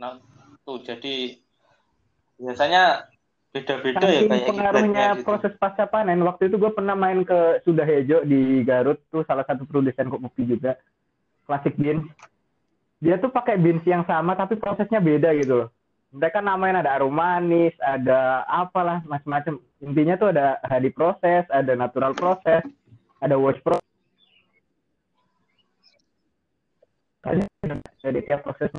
[0.00, 0.16] Nah,
[0.64, 1.36] tuh jadi
[2.40, 3.12] biasanya
[3.50, 5.26] beda-beda ya kayak pengaruhnya gitu.
[5.26, 6.22] proses pasca panen.
[6.22, 10.78] Waktu itu gue pernah main ke Sudahejo di Garut tuh salah satu produsen kopi juga,
[11.50, 12.06] Classic Beans.
[13.02, 15.68] Dia tuh pakai beans yang sama tapi prosesnya beda gitu loh.
[16.10, 19.62] Mereka namain ada aroma manis, ada apalah macam-macam.
[19.78, 22.66] Intinya tuh ada hadi proses, ada natural proses,
[23.22, 23.86] ada wash proses.
[28.00, 28.72] Jadi kayak proses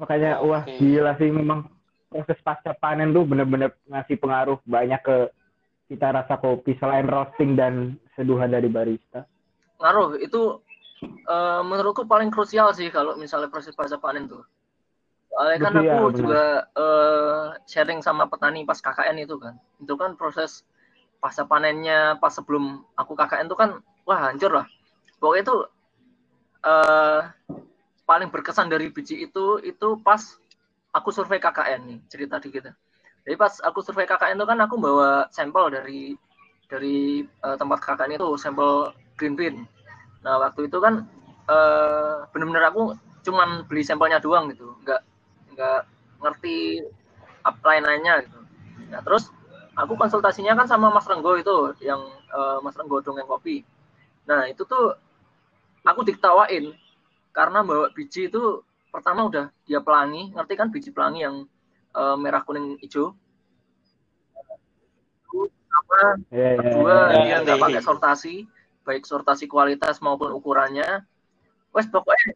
[0.00, 1.68] Makanya wah gila sih memang
[2.08, 5.16] proses pasca panen tuh bener-bener ngasih pengaruh banyak ke
[5.92, 9.28] cita rasa kopi selain roasting dan seduhan dari barista.
[9.76, 10.64] Ngaruh itu
[11.04, 14.44] eh, menurutku paling krusial sih kalau misalnya proses pasca panen tuh.
[15.30, 16.18] Soalnya kan Betul, ya, aku benar.
[16.18, 16.44] juga
[16.74, 19.54] eh, sharing sama petani pas KKN itu kan.
[19.78, 20.66] Itu kan proses
[21.20, 23.70] pasca panennya pas sebelum aku KKN itu kan
[24.08, 24.66] wah hancur lah.
[25.20, 25.56] Pokoknya itu
[26.60, 27.22] eh
[28.04, 30.20] paling berkesan dari biji itu itu pas
[30.90, 32.68] aku survei KKN nih cerita dikit.
[32.68, 32.74] ya.
[33.22, 36.18] Jadi pas aku survei KKN itu kan aku bawa sampel dari
[36.66, 39.56] dari eh, tempat KKN itu sampel green bean.
[40.24, 41.04] Nah waktu itu kan
[41.48, 42.94] eh, bener-bener aku
[43.24, 45.00] cuman beli sampelnya doang gitu, nggak
[45.56, 45.80] nggak
[46.20, 46.84] ngerti
[47.44, 48.38] apa lain-lainnya gitu.
[48.92, 49.32] Nah terus
[49.76, 52.00] aku konsultasinya kan sama Mas Renggo itu yang
[52.32, 53.64] eh, Mas Renggo dongeng kopi.
[54.28, 54.96] Nah itu tuh
[55.84, 56.72] aku diktawain
[57.32, 58.60] karena bawa biji itu
[58.90, 61.36] pertama udah dia pelangi, ngerti kan biji pelangi yang
[61.96, 63.16] eh, merah kuning hijau.
[65.70, 67.22] Apa Iya, iya, kedua iya.
[67.22, 68.34] dia nggak pakai sortasi
[68.84, 71.04] baik sortasi kualitas maupun ukurannya
[71.70, 72.34] wes pokoknya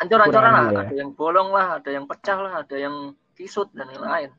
[0.00, 0.64] ancur-ancuran lah.
[0.72, 0.80] ya.
[0.88, 4.32] ada yang bolong lah ada yang pecah lah ada yang kisut dan lain-lain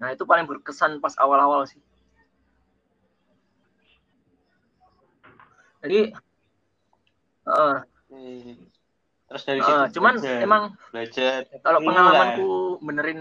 [0.00, 1.76] nah itu paling berkesan pas awal-awal sih.
[5.80, 6.12] Jadi
[7.48, 7.76] eh,
[9.30, 12.48] Terus dari situ cuman belajar, emang belajar kalau pengalamanku
[12.82, 13.20] benerin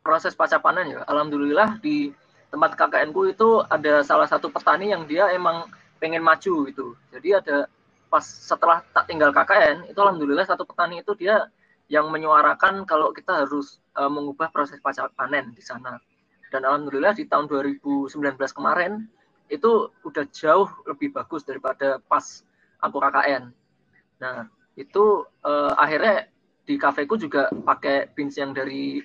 [0.00, 2.16] proses pasca panen ya alhamdulillah di
[2.48, 5.68] tempat KKN ku itu ada salah satu petani yang dia emang
[6.04, 6.86] pengen maju gitu.
[7.08, 7.64] Jadi ada
[8.12, 11.48] pas setelah tak tinggal KKN itu alhamdulillah satu petani itu dia
[11.88, 15.96] yang menyuarakan kalau kita harus eh, mengubah proses pasca panen di sana.
[16.52, 18.12] Dan alhamdulillah di tahun 2019
[18.52, 19.08] kemarin
[19.48, 22.44] itu udah jauh lebih bagus daripada pas
[22.80, 23.52] aku KKN
[24.22, 24.48] nah
[24.78, 26.28] itu eh, akhirnya
[26.64, 29.04] di kafeku juga pakai beans yang dari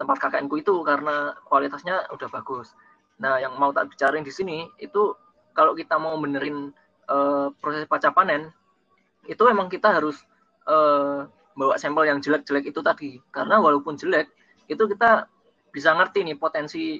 [0.00, 2.72] tempat KKN ku itu karena kualitasnya udah bagus.
[3.20, 5.14] Nah, yang mau tak bicarain di sini itu
[5.54, 6.74] kalau kita mau benerin
[7.08, 8.50] eh, proses pasca panen
[9.24, 10.20] itu emang kita harus
[10.68, 11.24] eh,
[11.54, 13.10] bawa sampel yang jelek-jelek itu tadi.
[13.30, 14.28] Karena walaupun jelek
[14.66, 15.30] itu kita
[15.70, 16.98] bisa ngerti nih potensi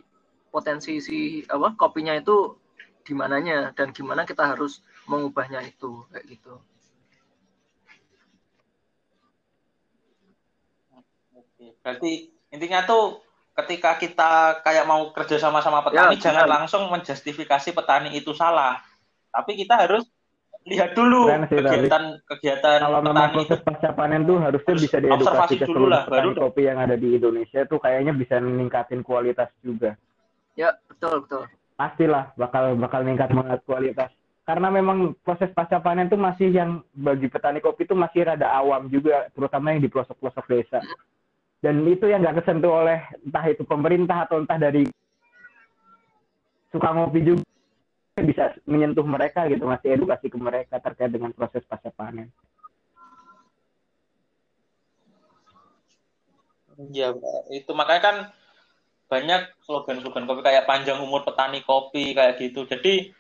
[0.55, 2.55] potensi si apa kopinya itu
[3.05, 4.81] di mananya dan gimana kita harus
[5.11, 6.55] mengubahnya itu kayak gitu.
[11.85, 13.24] Berarti intinya tuh
[13.55, 14.31] ketika kita
[14.61, 16.55] kayak mau kerja sama sama petani Ya, jangan benar.
[16.61, 18.83] langsung menjustifikasi petani itu salah.
[19.31, 20.03] Tapi kita harus
[20.65, 21.69] lihat dulu Keren sih, tapi.
[21.87, 23.37] kegiatan kegiatan Kalau memang petani itu.
[23.37, 26.61] proses pasca panen tuh harusnya Harus bisa diedukasi ke dulu seluruh lah, baru petani kopi
[26.65, 29.95] yang ada di Indonesia tuh kayaknya bisa meningkatin kualitas juga.
[30.55, 31.43] Ya, betul betul.
[31.75, 34.11] Pastilah bakal bakal meningkat banget kualitas.
[34.45, 38.93] Karena memang proses pasca panen tuh masih yang bagi petani kopi tuh masih rada awam
[38.93, 40.79] juga, terutama yang di pelosok-pelosok desa.
[41.65, 44.85] Dan itu yang nggak kesentuh oleh entah itu pemerintah atau entah dari
[46.69, 47.41] suka ngopi juga
[48.21, 52.29] bisa menyentuh mereka gitu, masih edukasi ke mereka terkait dengan proses pasca panen.
[56.93, 57.17] Ya,
[57.49, 58.17] itu makanya kan
[59.09, 62.69] banyak slogan-slogan kopi kayak panjang umur petani kopi kayak gitu.
[62.69, 63.17] Jadi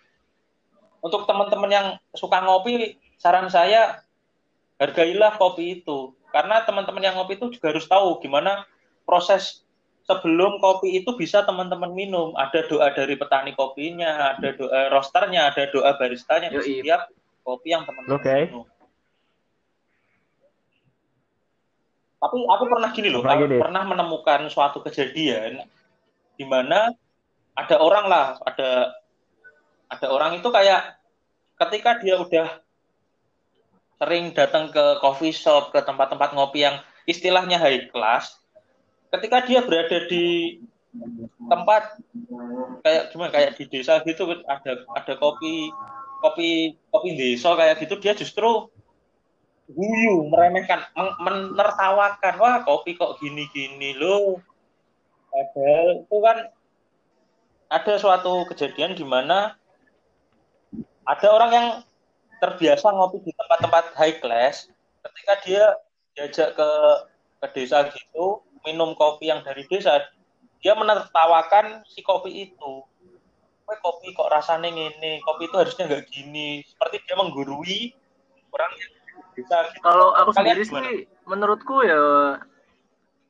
[1.01, 4.05] untuk teman-teman yang suka ngopi, saran saya
[4.77, 6.13] hargailah kopi itu.
[6.35, 8.67] Karena teman-teman yang ngopi itu juga harus tahu gimana
[9.07, 9.63] proses
[10.03, 12.35] sebelum kopi itu bisa teman-teman minum.
[12.35, 17.07] Ada doa dari petani kopinya, ada doa rosternya, ada doa baristanya di setiap
[17.47, 18.37] kopi yang teman-teman Oke.
[18.51, 18.67] minum.
[22.19, 25.61] Tapi aku pernah gini loh, aku pernah menemukan suatu kejadian
[26.35, 26.91] di mana
[27.55, 28.97] ada orang lah, ada
[29.93, 30.99] ada orang itu kayak
[31.61, 32.64] ketika dia udah
[34.05, 36.77] sering datang ke coffee shop, ke tempat-tempat ngopi yang
[37.09, 38.37] istilahnya high class,
[39.09, 40.61] ketika dia berada di
[41.49, 41.99] tempat
[42.85, 45.73] kayak gimana kayak di desa gitu ada ada kopi
[46.23, 48.71] kopi kopi desa kayak gitu dia justru
[49.67, 54.39] guyu meremehkan men- menertawakan wah kopi kok gini-gini loh.
[55.33, 56.39] Padahal itu kan
[57.73, 59.57] ada suatu kejadian di mana
[61.09, 61.69] ada orang yang
[62.45, 64.69] terbiasa ngopi di tempat-tempat high class
[65.09, 65.65] ketika dia
[66.13, 66.71] diajak ke
[67.41, 70.05] ke desa gitu minum kopi yang dari desa
[70.61, 72.85] dia menertawakan si kopi itu
[73.65, 77.97] Wah, kopi kok rasanya ngene kopi itu harusnya nggak gini seperti dia menggurui
[78.53, 78.93] orang yang
[79.35, 79.83] desa gitu.
[79.83, 80.85] Kalau aku Kalian sendiri gimana?
[80.85, 82.03] sih, menurutku ya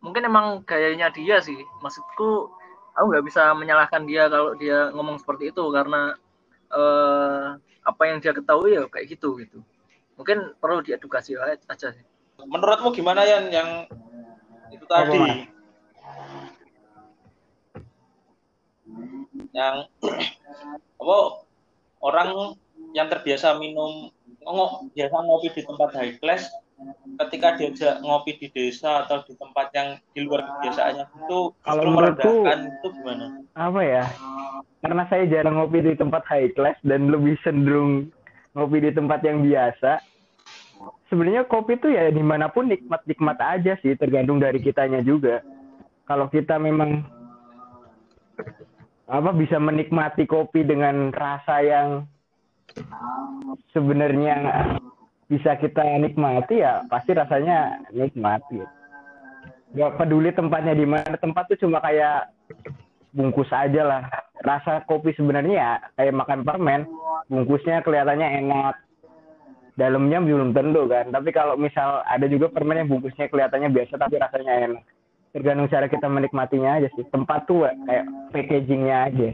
[0.04, 1.56] mungkin emang gayanya dia sih.
[1.80, 2.50] Maksudku,
[2.98, 6.18] aku nggak bisa menyalahkan dia kalau dia ngomong seperti itu karena
[6.74, 7.46] eh,
[7.84, 9.60] apa yang dia ketahui ya kayak gitu gitu.
[10.16, 12.06] Mungkin perlu diedukasi aja sih.
[12.34, 13.86] menurutmu gimana Yan yang
[14.74, 15.46] itu tadi
[19.54, 19.86] yang
[21.00, 21.18] apa
[22.02, 22.58] orang
[22.92, 24.10] yang terbiasa minum
[24.44, 26.50] ngo, biasa ngopi di tempat high class
[27.24, 32.44] ketika diajak ngopi di desa atau di tempat yang di luar kebiasaannya itu Kalau menurutku-
[32.46, 33.26] itu gimana?
[33.54, 34.04] apa ya?
[34.82, 38.10] Karena saya jarang ngopi di tempat high class dan lebih cenderung
[38.52, 40.02] ngopi di tempat yang biasa.
[41.08, 45.40] Sebenarnya kopi itu ya di mana pun nikmat nikmat aja sih tergantung dari kitanya juga.
[46.04, 47.06] Kalau kita memang
[49.04, 51.88] apa bisa menikmati kopi dengan rasa yang
[53.70, 54.34] sebenarnya
[55.28, 58.66] bisa kita nikmati ya pasti rasanya nikmat gitu.
[59.74, 62.30] Gak peduli tempatnya di mana, tempat tuh cuma kayak
[63.10, 64.02] bungkus aja lah.
[64.46, 66.86] Rasa kopi sebenarnya ya kayak makan permen,
[67.26, 68.74] bungkusnya kelihatannya enak,
[69.74, 71.10] dalamnya belum tentu kan.
[71.10, 74.84] Tapi kalau misal ada juga permen yang bungkusnya kelihatannya biasa tapi rasanya enak.
[75.34, 77.02] Tergantung cara kita menikmatinya aja sih.
[77.10, 79.28] Tempat tuh kayak packagingnya aja.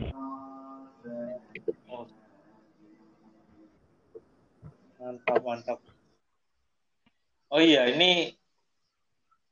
[5.11, 5.79] Mantap, mantap.
[7.51, 8.31] Oh iya, ini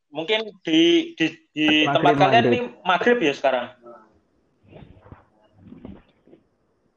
[0.07, 2.55] mungkin di di, di Maghrib, tempat kalian maghrib.
[2.55, 3.67] ini maghrib ya sekarang.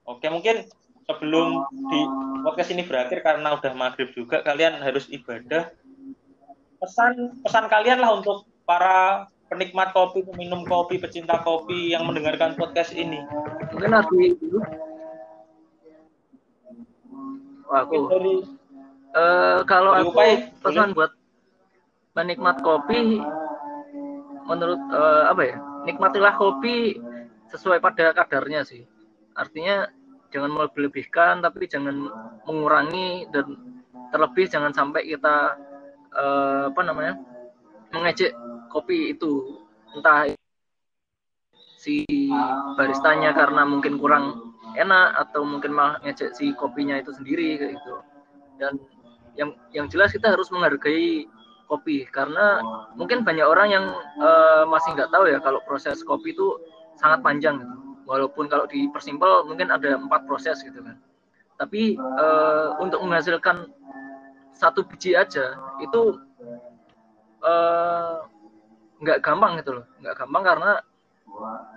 [0.06, 0.70] Oke, mungkin
[1.10, 2.00] sebelum di
[2.46, 5.74] podcast ini berakhir karena udah maghrib juga, kalian harus ibadah.
[6.78, 12.94] Pesan pesan kalian lah untuk para penikmat kopi, peminum kopi, pecinta kopi yang mendengarkan podcast
[12.94, 13.26] ini.
[13.74, 13.90] Mungkin
[17.72, 18.00] aku.
[18.12, 18.36] Dari
[19.12, 21.12] Eh, kalau aku Upai, pesan buat
[22.16, 23.20] penikmat kopi,
[24.48, 26.96] menurut eh, apa ya, nikmatilah kopi
[27.52, 28.88] sesuai pada kadarnya sih.
[29.36, 29.92] Artinya
[30.32, 32.08] jangan melebih-lebihkan, tapi jangan
[32.48, 33.52] mengurangi dan
[34.16, 35.60] terlebih jangan sampai kita
[36.16, 37.20] eh, apa namanya
[37.92, 38.32] mengejek
[38.72, 39.60] kopi itu.
[39.92, 40.32] Entah
[41.76, 42.08] si
[42.80, 47.96] baristanya karena mungkin kurang enak atau mungkin malah ngejek si kopinya itu sendiri kayak gitu.
[48.60, 48.74] Dan
[49.40, 51.26] yang yang jelas kita harus menghargai
[51.72, 52.60] kopi karena
[53.00, 53.86] mungkin banyak orang yang
[54.20, 56.60] eh, masih nggak tahu ya kalau proses kopi itu
[57.00, 57.76] sangat panjang gitu.
[58.04, 61.00] walaupun kalau dipersimpel mungkin ada empat proses gitu kan.
[61.56, 63.72] Tapi eh, untuk menghasilkan
[64.52, 66.02] satu biji aja itu
[67.40, 68.16] eh,
[69.02, 69.86] nggak gampang gitu loh.
[70.04, 70.72] Nggak gampang karena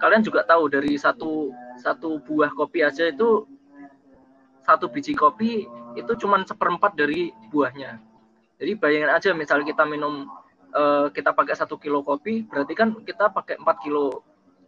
[0.01, 1.51] kalian juga tahu dari satu
[1.81, 3.47] satu buah kopi aja itu
[4.65, 8.01] satu biji kopi itu cuma seperempat dari buahnya.
[8.59, 10.27] Jadi bayangin aja misal kita minum
[10.73, 14.25] eh, kita pakai satu kilo kopi, berarti kan kita pakai 4 kilo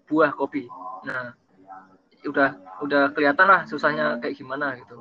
[0.07, 0.68] buah kopi.
[1.07, 1.34] Nah,
[2.26, 2.51] udah
[2.82, 4.99] udah kelihatan lah susahnya kayak gimana gitu.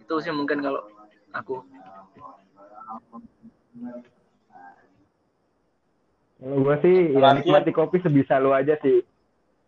[0.00, 0.86] Itu sih mungkin kalau
[1.32, 1.64] aku.
[6.42, 8.98] Kalau gue sih ya nikmati kopi sebisa lu aja sih.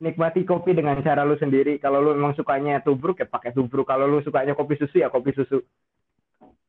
[0.02, 1.78] Nikmati kopi dengan cara lu sendiri.
[1.78, 3.86] Kalau lu memang sukanya tubruk ya pakai tubruk.
[3.86, 5.62] Kalau lu sukanya kopi susu ya kopi susu.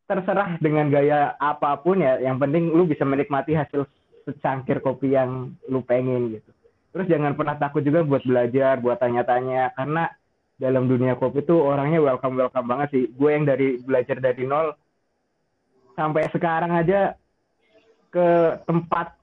[0.06, 2.22] Terserah dengan gaya apa pun ya.
[2.22, 3.89] Yang penting lu bisa menikmati hasil
[4.30, 6.53] secangkir kopi yang lu pengen gitu.
[6.93, 9.74] Terus jangan pernah takut juga buat belajar, buat tanya-tanya.
[9.74, 10.06] Karena
[10.62, 13.03] dalam dunia kopi tuh orangnya welcome-welcome banget sih.
[13.10, 14.70] Gue yang dari belajar dari nol
[15.97, 17.18] sampai sekarang aja
[18.14, 19.14] ke tempat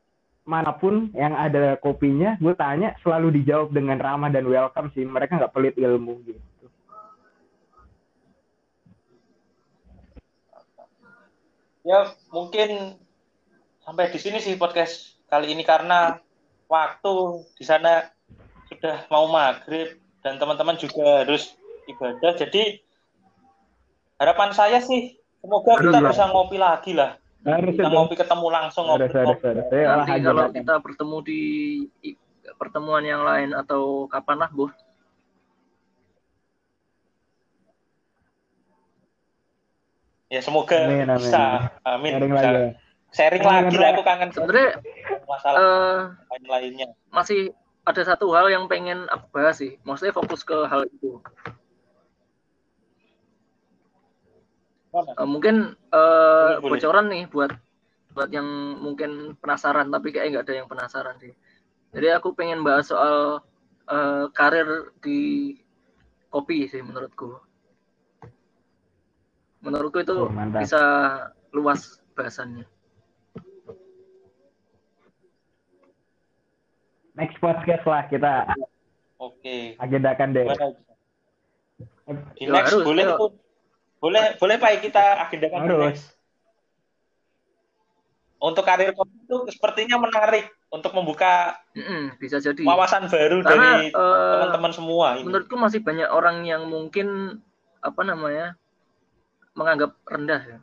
[0.43, 5.07] mana pun yang ada kopinya, gue tanya selalu dijawab dengan ramah dan welcome sih.
[5.07, 6.43] Mereka nggak pelit ilmu gitu.
[11.82, 12.95] Ya, mungkin
[13.82, 16.18] sampai di sini sih podcast kali ini karena
[16.70, 18.07] waktu di sana
[18.70, 21.55] sudah mau maghrib dan teman-teman juga harus
[21.90, 22.38] ibadah.
[22.38, 22.78] Jadi
[24.18, 27.21] harapan saya sih semoga kita bisa ngopi lagi lah.
[27.43, 27.95] Harus Kita itu.
[27.95, 29.03] ngopi ketemu langsung ngopi.
[29.03, 29.64] Harus, harus, harus.
[29.66, 31.40] Saya Nanti kalau kita bertemu di
[32.55, 34.70] pertemuan yang lain atau kapan lah, Bu?
[40.32, 41.20] Ya semoga Amin, amin.
[41.20, 41.45] bisa.
[41.84, 42.12] Amin.
[42.16, 42.49] Sharing Bisa.
[42.49, 42.64] lagi.
[43.12, 44.68] Sharing Amin, lagi lah aku kangen Sebenarnya
[45.28, 45.99] masalah eh,
[46.32, 46.88] lain lainnya.
[47.12, 47.53] masih
[47.84, 49.76] ada satu hal yang pengen aku bahas sih.
[49.84, 51.20] Maksudnya fokus ke hal itu.
[54.93, 56.70] Eh, mungkin eh, Boleh, boleh.
[56.76, 57.53] bocoran nih buat
[58.12, 58.45] buat yang
[58.76, 61.32] mungkin penasaran tapi kayak nggak ada yang penasaran sih.
[61.97, 63.40] Jadi aku pengen bahas soal
[63.88, 65.57] eh, karir di
[66.28, 67.40] kopi sih menurutku.
[69.64, 70.61] Menurutku itu Oh, mantap.
[70.68, 70.82] bisa
[71.57, 72.68] luas bahasannya.
[77.16, 78.53] Next podcast lah kita
[79.20, 79.76] Oke.
[79.80, 80.49] agendakan deh.
[82.36, 83.40] Di Ya, next harus, boleh ayo.
[84.03, 86.03] Boleh boleh Pak kita agendakan Harus.
[88.42, 91.55] Untuk karir kopi itu sepertinya menarik untuk membuka
[92.18, 92.59] bisa jadi.
[92.66, 95.30] wawasan baru Karena, dari eh, teman-teman semua ini.
[95.30, 97.38] menurutku masih banyak orang yang mungkin
[97.78, 98.59] apa namanya
[99.55, 100.59] menganggap rendah ya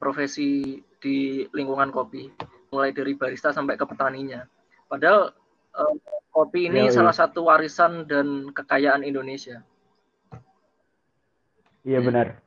[0.00, 2.32] profesi di lingkungan kopi
[2.72, 4.48] mulai dari barista sampai ke petaninya
[4.88, 5.36] padahal
[5.76, 5.94] eh,
[6.32, 6.96] kopi ini Iya, iya.
[6.96, 9.60] salah satu warisan dan kekayaan Indonesia
[11.86, 12.42] Iya benar.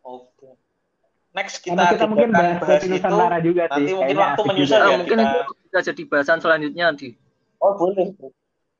[0.00, 0.46] Oke.
[1.34, 2.94] Next Karena kita, kita mungkin bahas bahas itu.
[2.94, 3.70] Nusantara juga sih.
[3.74, 5.30] nanti mungkin Kayaknya waktu asik menyusul ya mungkin kita.
[5.34, 7.08] itu bisa jadi bahasan selanjutnya di
[7.64, 8.06] Oh boleh,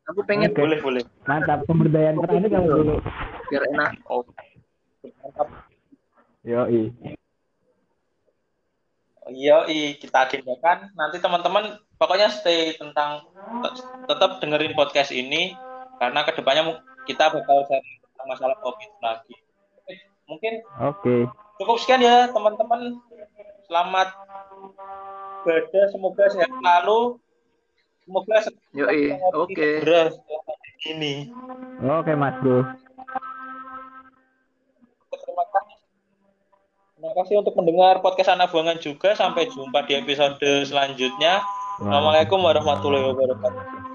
[0.06, 0.60] aku pengen Oke.
[0.60, 1.02] boleh, boleh.
[1.24, 2.94] Mantap pemberdayaan petani kalau dulu.
[3.48, 3.90] biar enak.
[4.06, 4.22] Oh.
[5.24, 5.48] Mantap.
[6.44, 6.92] Yoi.
[9.24, 9.64] Iya,
[9.96, 10.92] kita agendakan.
[10.92, 13.24] Nanti teman-teman pokoknya stay tentang
[14.04, 15.56] tetap dengerin podcast ini
[15.96, 16.76] karena ke depannya
[17.08, 19.34] kita bakal tentang masalah COVID lagi.
[19.80, 19.94] Oke,
[20.28, 20.52] Mungkin
[20.84, 21.16] Oke.
[21.60, 22.98] Cukup sekian ya teman-teman.
[23.64, 24.08] Selamat
[25.44, 27.18] berada, semoga sehat selalu.
[28.04, 28.36] Semoga
[28.76, 29.68] Yoi, oke.
[30.44, 31.14] pandemi ini.
[31.80, 32.68] Oke, Mas Bro.
[35.08, 35.78] Terima kasih.
[37.00, 39.16] Terima kasih untuk mendengar podcast anak buangan juga.
[39.16, 41.40] Sampai jumpa di episode selanjutnya.
[41.80, 43.93] Assalamualaikum warahmatullahi wabarakatuh.